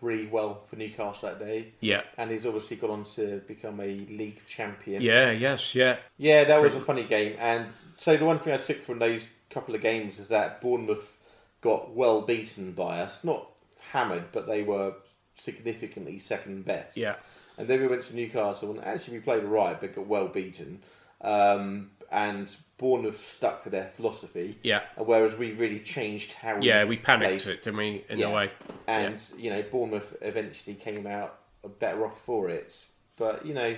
[0.00, 2.02] really well for Newcastle that day, Yeah.
[2.16, 5.02] and he's obviously gone on to become a league champion.
[5.02, 5.98] Yeah, yes, yeah.
[6.16, 7.36] Yeah, that was a funny game.
[7.38, 7.66] And
[7.98, 11.18] so the one thing I took from those couple of games is that Bournemouth
[11.60, 13.48] got well beaten by us, not
[13.90, 14.94] hammered, but they were
[15.34, 16.96] significantly second best.
[16.96, 17.16] Yeah.
[17.58, 20.82] And then we went to Newcastle and actually we played right, but got well beaten.
[21.20, 24.58] Um, and Bournemouth stuck to their philosophy.
[24.64, 24.80] Yeah.
[24.96, 27.54] Whereas we really changed how we Yeah, we panicked played.
[27.54, 28.26] it, didn't we, in Yeah.
[28.26, 28.50] a way?
[28.88, 31.38] And you know, Bournemouth eventually came out
[31.78, 32.84] better off for it.
[33.16, 33.76] But you know,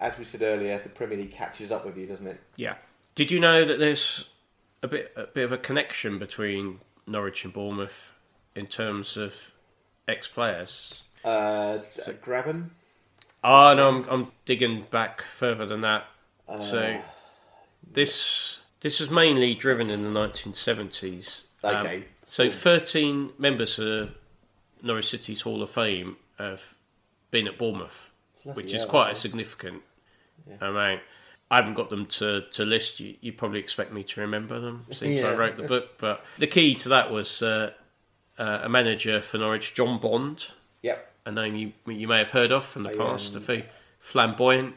[0.00, 2.40] as we said earlier, the Premier League catches up with you, doesn't it?
[2.56, 2.74] Yeah.
[3.14, 4.28] Did you know that there's
[4.82, 8.12] a bit a bit of a connection between Norwich and Bournemouth
[8.56, 9.52] in terms of
[10.08, 11.04] ex players?
[11.24, 11.78] Uh,
[12.24, 12.70] Grabban.
[13.44, 16.06] Oh no, I'm I'm digging back further than that.
[16.48, 17.00] Uh, so
[17.88, 21.44] this this was mainly driven in the 1970s.
[21.62, 24.16] Um, Okay, so 13 members of
[24.82, 26.78] Norwich City's Hall of Fame have
[27.30, 28.10] been at Bournemouth,
[28.44, 29.82] which is quite a significant
[30.60, 31.00] amount.
[31.50, 33.00] I haven't got them to, to list.
[33.00, 35.98] You, you probably expect me to remember them since I wrote the book.
[35.98, 37.72] But the key to that was uh,
[38.38, 40.46] uh, a manager for Norwich, John Bond,
[40.82, 41.12] Yep.
[41.26, 43.32] a name you you may have heard of from the I, past.
[43.34, 43.66] um, a very
[43.98, 44.76] flamboyant,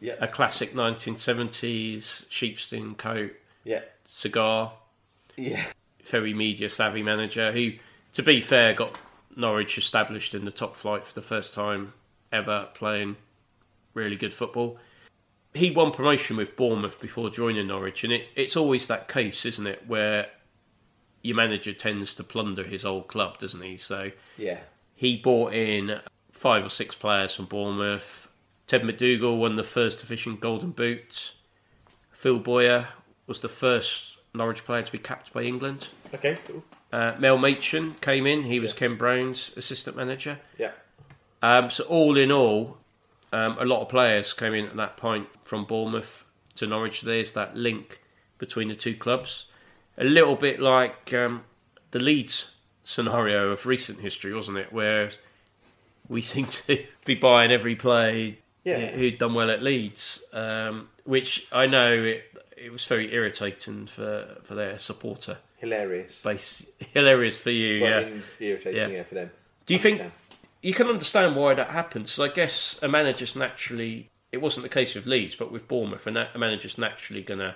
[0.00, 0.18] Yep.
[0.22, 3.32] a classic 1970s sheepskin coat,
[3.64, 3.98] Yep.
[4.04, 4.72] cigar,
[5.36, 5.64] Yeah.
[6.04, 7.72] very media savvy manager who,
[8.12, 8.96] to be fair, got
[9.36, 11.92] Norwich established in the top flight for the first time
[12.32, 13.16] ever, playing
[13.94, 14.78] really good football.
[15.54, 19.66] He won promotion with Bournemouth before joining Norwich, and it, it's always that case, isn't
[19.66, 20.28] it, where
[21.22, 23.76] your manager tends to plunder his old club, doesn't he?
[23.76, 24.60] So Yeah.
[24.94, 28.27] he brought in five or six players from Bournemouth.
[28.68, 31.32] Ted MacDougall won the first division Golden Boot.
[32.12, 32.88] Phil Boyer
[33.26, 35.88] was the first Norwich player to be capped by England.
[36.14, 36.36] Okay.
[36.46, 36.62] Cool.
[36.92, 38.42] Uh, Mel Machin came in.
[38.42, 40.38] He was Ken Brown's assistant manager.
[40.58, 40.72] Yeah.
[41.42, 42.76] Um, so all in all,
[43.32, 47.00] um, a lot of players came in at that point from Bournemouth to Norwich.
[47.00, 48.02] There's that link
[48.36, 49.46] between the two clubs.
[49.96, 51.44] A little bit like um,
[51.92, 52.54] the Leeds
[52.84, 54.74] scenario of recent history, wasn't it?
[54.74, 55.10] Where
[56.06, 58.40] we seem to be buying every play
[58.70, 58.90] Yeah.
[58.90, 62.24] who'd done well at Leeds, um, which I know it,
[62.56, 66.12] it was very irritating for, for their supporter Hilarious.
[66.22, 66.66] base.
[66.94, 68.00] Hilarious for you, But yeah.
[68.00, 68.88] in- irritating, Yeah.
[68.98, 69.02] yeah.
[69.04, 69.30] for them.
[69.66, 70.02] Do you think
[70.62, 72.10] you can understand why that happens?
[72.10, 74.10] So I guess a manager's naturally.
[74.32, 77.40] It wasn't the case with Leeds, but with Bournemouth, a, na- a manager's naturally going
[77.40, 77.54] to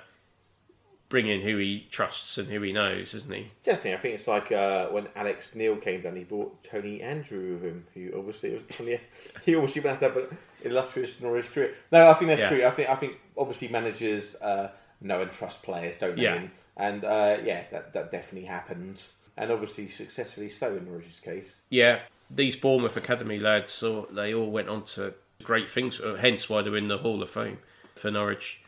[1.08, 3.48] bring in who he trusts and who he knows, isn't he?
[3.64, 7.52] Definitely, I think it's like uh, when Alex Neil came down, he brought Tony Andreu
[7.54, 8.98] with him, who obviously was Tony,
[9.44, 11.74] he obviously went to have illustrious Norwich career.
[11.90, 12.48] No, I think that's Yeah.
[12.48, 12.64] true.
[12.64, 16.22] I think I think obviously managers uh, know and trust players, don't they?
[16.22, 16.34] Yeah.
[16.34, 21.50] And, and uh, yeah, that that definitely happens, and obviously successfully so in Norwich's case.
[21.70, 22.00] Yeah,
[22.30, 26.00] these Bournemouth academy lads, so they all went on to great things.
[26.00, 27.58] uh, Hence why they're in the Hall of Fame
[27.94, 28.60] for Norwich.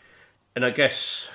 [0.57, 1.28] And I guess,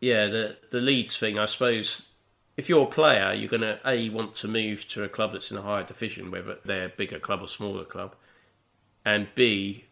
[0.00, 1.38] yeah, the the Leeds thing.
[1.38, 2.08] I suppose
[2.56, 5.50] if you're a player, you're going to a want to move to a club that's
[5.50, 8.14] in a higher division, whether they're a bigger club or smaller club,
[9.04, 9.84] and b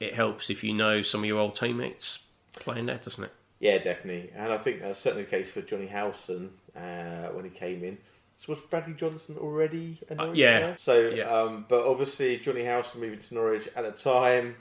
[0.00, 2.18] it helps if you know some of your old teammates
[2.56, 3.32] playing there, doesn't it?
[3.60, 7.50] Yeah, definitely, and I think that's certainly the case for Johnny Howson uh, when he
[7.50, 7.96] came in.
[8.38, 10.76] So was Bradley Johnson already a Norwich Uh, yeah, player?
[10.78, 11.24] So, yeah.
[11.24, 14.56] um, but obviously Johnny Howson moving to Norwich at the time,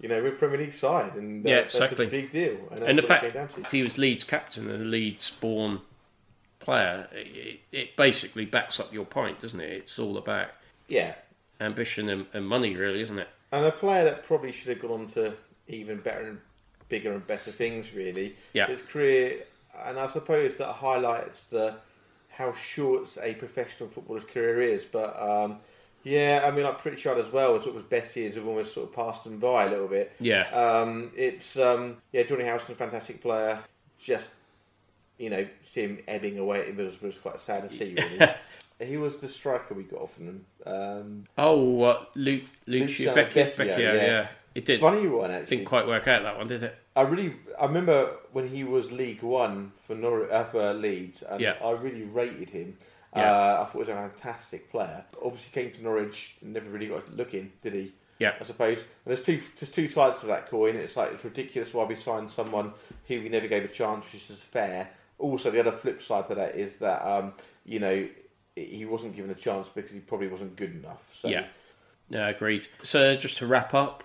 [0.00, 2.06] you know, we're Premier League side, and uh, Yeah, that's exactly.
[2.06, 2.56] a big deal.
[2.72, 3.60] And, and the fact came down to.
[3.60, 5.82] that he was Leeds captain and a Leeds born
[6.58, 9.70] player, it, it basically backs up your point, doesn't it?
[9.70, 10.48] It's all about
[10.88, 11.14] yeah,
[11.60, 13.28] ambition and, and money, really, isn't it?
[13.52, 15.34] and a player that probably should have gone on to
[15.66, 16.38] even better and
[16.88, 17.92] bigger and better things.
[17.94, 18.66] Really, Yeah.
[18.68, 19.42] his career,
[19.84, 21.74] and I suppose that highlights the
[22.28, 24.84] how short a professional footballer's career is.
[24.84, 25.58] But um,
[26.04, 27.58] yeah, I mean, I'm pretty sure as well.
[27.58, 30.12] Sort of his best years have almost sort of passed him by a little bit.
[30.20, 33.58] Yeah, Um, it's um, yeah, Johnny Howson, fantastic player.
[33.98, 34.28] Just
[35.18, 37.94] you know, see him ebbing away at Middlesbrough was quite sad to see.
[37.94, 38.18] Really,
[38.80, 40.44] he was the striker we got off him.
[40.66, 43.54] Um, Oh, what Lu- Lucio Becchio?
[43.54, 43.94] Becchio, yeah.
[43.94, 44.28] yeah.
[44.54, 45.58] It did, funny one actually.
[45.58, 46.76] didn't quite work out that one, did it?
[46.96, 51.40] I really, I remember when he was League One for Nor- uh, for Leeds, and
[51.40, 51.54] Yeah.
[51.64, 52.76] I really rated him.
[53.14, 53.32] Yeah.
[53.32, 55.04] Uh, I thought he was a fantastic player.
[55.24, 57.92] Obviously, came to Norwich, and never really got looking, did he?
[58.18, 58.34] Yeah.
[58.40, 58.78] I suppose.
[58.78, 60.74] And there's two, there's two sides to that coin.
[60.76, 62.72] It's like it's ridiculous why we signed someone
[63.08, 64.90] who we never gave a chance, which is fair.
[65.18, 68.08] Also, the other flip side to that is that um, you know
[68.56, 71.02] he wasn't given a chance because he probably wasn't good enough.
[71.20, 71.46] So, Yeah.
[72.08, 72.66] No, agreed.
[72.82, 74.04] So just to wrap up,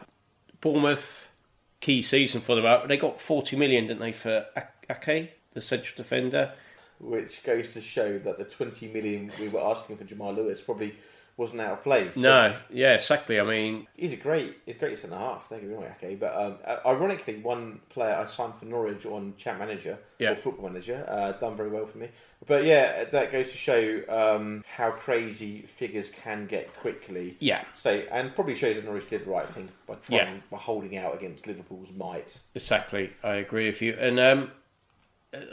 [0.61, 1.31] Bournemouth
[1.79, 2.65] key season for them.
[2.65, 6.53] Uh, they got forty million, didn't they, for Ake, the central defender?
[6.99, 10.95] which goes to show that the 20 million we were asking for Jamal Lewis probably
[11.37, 12.13] wasn't out of place.
[12.15, 13.39] So No, yeah, exactly.
[13.39, 15.49] I mean, he's a great, he's a great centre half.
[15.49, 16.15] Thank you very much, okay.
[16.15, 20.31] But um, uh, ironically, one player I signed for Norwich on Champ Manager Yeah.
[20.31, 22.09] or Football Manager uh, done very well for me.
[22.47, 27.35] But yeah, that goes to show um, how crazy figures can get quickly.
[27.39, 30.41] yeah, So and probably shows that Norwich did the right thing by trying Yeah.
[30.51, 32.37] by holding out against Liverpool's might.
[32.53, 33.11] exactly.
[33.23, 33.93] I agree with you.
[33.99, 34.51] And um,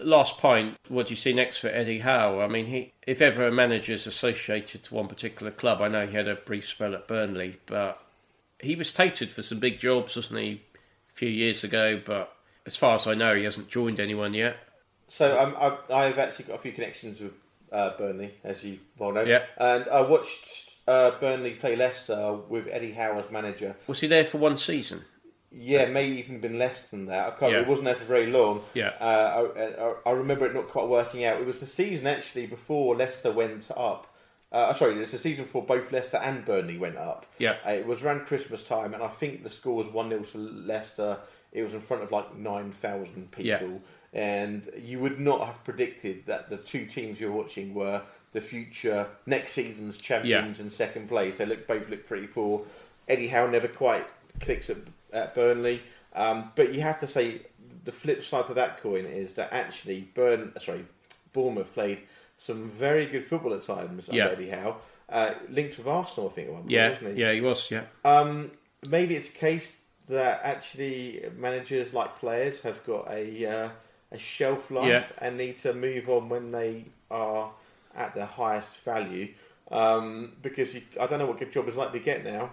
[0.02, 2.40] last point, what do you see next for Eddie Howe?
[2.40, 6.16] I mean, he if ever a manager's associated to one particular club, I know he
[6.16, 8.00] had a brief spell at Burnley, but
[8.60, 10.62] he was tated for some big jobs, wasn't he,
[11.10, 12.00] a few years ago?
[12.04, 12.32] But
[12.66, 14.56] as far as I know, he hasn't joined anyone yet.
[15.08, 17.32] So um, I, I've actually got a few connections with
[17.70, 19.22] uh, Burnley, as you well know.
[19.22, 19.44] Yeah.
[19.58, 23.76] And I watched uh, Burnley play Leicester with Eddie Howe as manager.
[23.86, 25.04] Was he there for one season?
[25.54, 27.26] Yeah, may even been less than that.
[27.26, 27.52] I can't.
[27.52, 27.60] Yeah.
[27.60, 28.62] It wasn't there for very long.
[28.74, 28.92] Yeah.
[29.00, 31.40] Uh, I, I, I remember it not quite working out.
[31.40, 34.06] It was the season actually before Leicester went up.
[34.50, 37.26] Uh, sorry, it was the season before both Leicester and Burnley went up.
[37.38, 37.56] Yeah.
[37.66, 40.38] Uh, it was around Christmas time, and I think the score was 1 0 to
[40.38, 41.18] Leicester.
[41.52, 43.44] It was in front of like 9,000 people.
[43.44, 43.68] Yeah.
[44.14, 49.08] And you would not have predicted that the two teams you're watching were the future
[49.26, 51.38] next season's champions in second place.
[51.38, 52.62] They look both look pretty poor.
[53.08, 54.06] Eddie Howe never quite
[54.40, 54.78] clicks at,
[55.12, 55.82] at Burnley.
[56.14, 57.42] Um, but you have to say
[57.84, 60.84] the flip side to that coin is that actually Burn, sorry,
[61.32, 62.00] Bournemouth played
[62.36, 64.28] some very good football at times Yeah.
[64.28, 64.76] Eddie Howe.
[65.08, 67.20] Uh, linked with Arsenal, I think, at one point, Yeah, wasn't he?
[67.22, 67.70] yeah, he was.
[67.70, 68.50] Yeah, Um,
[68.86, 69.76] maybe it's a case
[70.08, 73.68] that actually managers, like players, have got a uh,
[74.10, 75.04] a shelf life Yeah.
[75.26, 77.50] and need to move on when they are
[77.94, 79.28] at their highest value.
[79.70, 82.50] Um, because you, I don't know what good job is like to get now,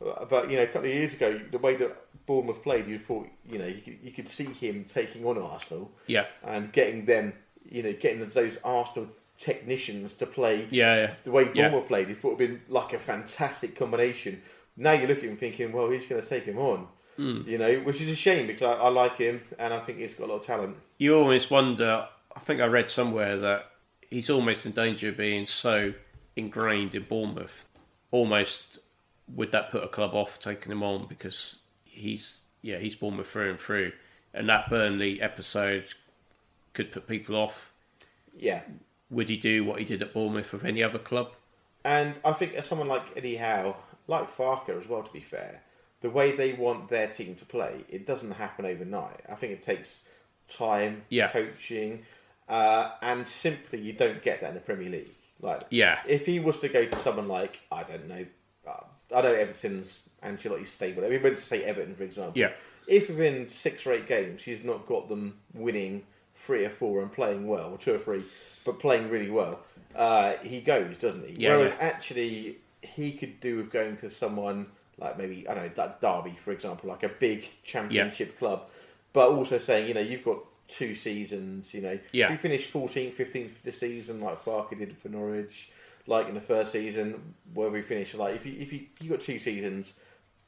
[0.00, 1.96] but you know, a couple of years ago, the way that
[2.26, 5.90] Bournemouth played, you thought you know you could, you could see him taking on Arsenal
[6.06, 7.32] yeah, and getting them,
[7.68, 11.14] you know, getting those Arsenal technicians to play yeah, yeah.
[11.22, 11.68] the way Yeah.
[11.68, 14.42] Bournemouth played, he thought it'd been like a fantastic combination.
[14.76, 17.42] Now you look at him thinking, well, he's going to take him on, Hmm.
[17.46, 20.14] you know, which is a shame because I, I like him and I think he's
[20.14, 20.76] got a lot of talent.
[20.98, 22.06] You almost wonder.
[22.36, 23.66] I think I read somewhere that
[24.08, 25.94] he's almost in danger of being so
[26.36, 27.68] ingrained in Bournemouth.
[28.12, 28.78] Almost
[29.34, 33.50] would that put a club off taking him on because he's yeah he's Bournemouth through
[33.50, 33.92] and through,
[34.34, 35.94] and that Burnley episode
[36.74, 37.72] could put people off.
[38.36, 38.62] Yeah,
[39.10, 41.32] Would he do what he did at Bournemouth with any other club?
[41.84, 43.76] and I think as someone like Eddie Howe,
[44.06, 45.62] like Farke as well, to be fair,
[46.00, 49.20] the way they want their team to play, it doesn't happen overnight.
[49.28, 50.02] I think it takes
[50.48, 51.28] time, Yeah.
[51.28, 52.04] coaching,
[52.48, 55.10] uh, and simply you don't get that in the Premier League.
[55.40, 58.26] Like, Yeah, if he was to go to someone like I don't know,
[58.66, 58.84] uh,
[59.14, 61.04] I know Everton's Ancelotti's stable.
[61.04, 62.38] I mean, went to say Everton for example.
[62.38, 62.52] Yeah.
[62.86, 66.04] If within six or eight games he's not got them winning
[66.34, 68.24] three or four and playing well, or two or three,
[68.64, 69.60] but playing really well,
[69.94, 71.34] uh, he goes, doesn't he?
[71.42, 71.84] Yeah, Whereas yeah.
[71.86, 74.66] actually he could do with going to someone
[74.98, 78.62] like maybe I don't know, like Derby for example, like a big championship club,
[79.12, 80.38] but also saying you know you've got
[80.68, 82.26] two seasons, you know, Yeah.
[82.26, 85.70] if you finish 14th, 15th this season like Farke did for Norwich,
[86.08, 89.20] like in the first season where we finished, like if you if you you got
[89.20, 89.92] two seasons,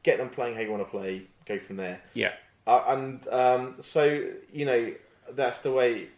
[0.03, 2.01] get them playing how you want to play, go from there.
[2.15, 2.33] yeah,
[2.67, 4.93] Uh, and um, so you know
[5.33, 6.09] that's the way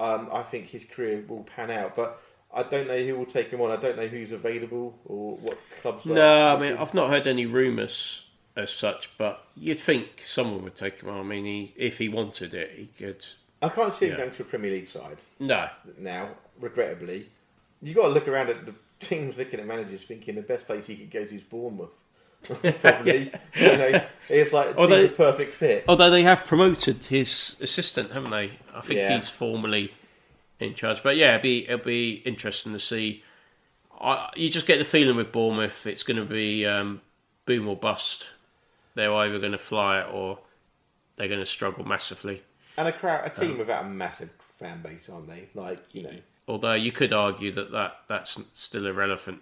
[0.00, 1.96] um, I think his career will pan out.
[1.96, 2.20] But
[2.54, 3.70] I don't know who will take him on.
[3.70, 6.06] I don't know who's available or what clubs.
[6.06, 8.26] No, I mean I've not heard any rumours
[8.56, 11.18] as such, but you'd think someone would take him on.
[11.18, 13.26] I mean, he, if he wanted it, he could.
[13.60, 14.18] I can't see him Yeah.
[14.18, 16.28] going to a Premier League side No, now.
[16.60, 17.28] Regrettably,
[17.84, 20.86] you got to look around at the teams looking at managers, thinking the best place
[20.86, 21.96] he could go to is Bournemouth.
[22.82, 25.84] Probably, you know, it's like Although- a perfect fit.
[25.88, 28.58] although they have promoted his assistant, haven't they?
[28.74, 29.14] I think Yeah.
[29.16, 29.92] he's formally
[30.60, 31.02] in charge.
[31.02, 33.22] But yeah, it'll be it'll be interesting to see.
[34.00, 37.00] I, you just get the feeling with Bournemouth, it's going to be um,
[37.46, 38.28] boom or bust.
[38.94, 40.38] They're either going to fly it or
[41.16, 42.42] they're going to struggle massively.
[42.76, 45.46] And a crowd, a team without a massive fan base, aren't they?
[45.54, 46.16] Like you know,
[46.46, 49.40] Although you could argue that, that that's still irrelevant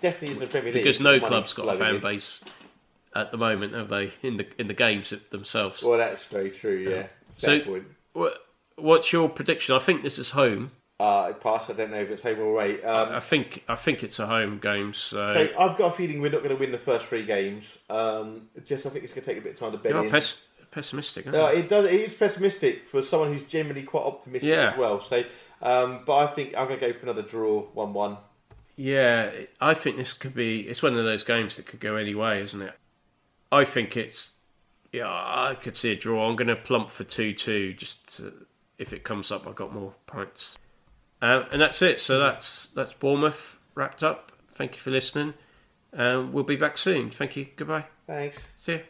[0.00, 2.00] definitely isn't the Premier League because no club's got a fan in.
[2.00, 2.42] base
[3.14, 4.10] at the moment, have they?
[4.22, 5.82] In the in the games themselves.
[5.82, 6.78] Well, that's very true.
[6.88, 7.06] Yeah.
[7.36, 7.80] So- Fair.
[8.12, 8.44] What,
[8.76, 9.74] what's your prediction?
[9.76, 10.72] I think this is home.
[10.98, 11.70] Uh, pass.
[11.70, 12.82] I don't know if it's home or away.
[12.82, 14.92] Um, I think I think it's a home game.
[14.92, 17.78] So, so I've got a feeling we're not going to win the first three games.
[17.88, 20.04] Um, just I think it's going to take a bit of time to bed you're
[20.04, 20.10] in.
[20.10, 21.26] pes- pessimistic.
[21.26, 21.60] No, you?
[21.60, 21.86] it does.
[21.86, 24.72] It is pessimistic for someone who's generally quite optimistic Yeah.
[24.72, 25.00] as well.
[25.00, 25.22] So,
[25.62, 28.16] um, but I think I'm going to go for another draw, one-one.
[28.76, 29.30] Yeah,
[29.60, 30.60] I think this could be.
[30.60, 32.74] It's one of those games that could go any way, isn't it?
[33.52, 34.32] I think it's.
[34.92, 36.28] Yeah, I could see a draw.
[36.28, 37.74] I'm going to plump for two-two.
[37.74, 38.46] Just to,
[38.78, 40.58] if it comes up, I've got more points.
[41.22, 42.00] Um, and that's it.
[42.00, 44.32] So that's that's Bournemouth wrapped up.
[44.54, 45.34] Thank you for listening.
[45.92, 47.10] Um, we'll be back soon.
[47.10, 47.48] Thank you.
[47.56, 47.84] Goodbye.
[48.06, 48.38] Thanks.
[48.56, 48.80] See you.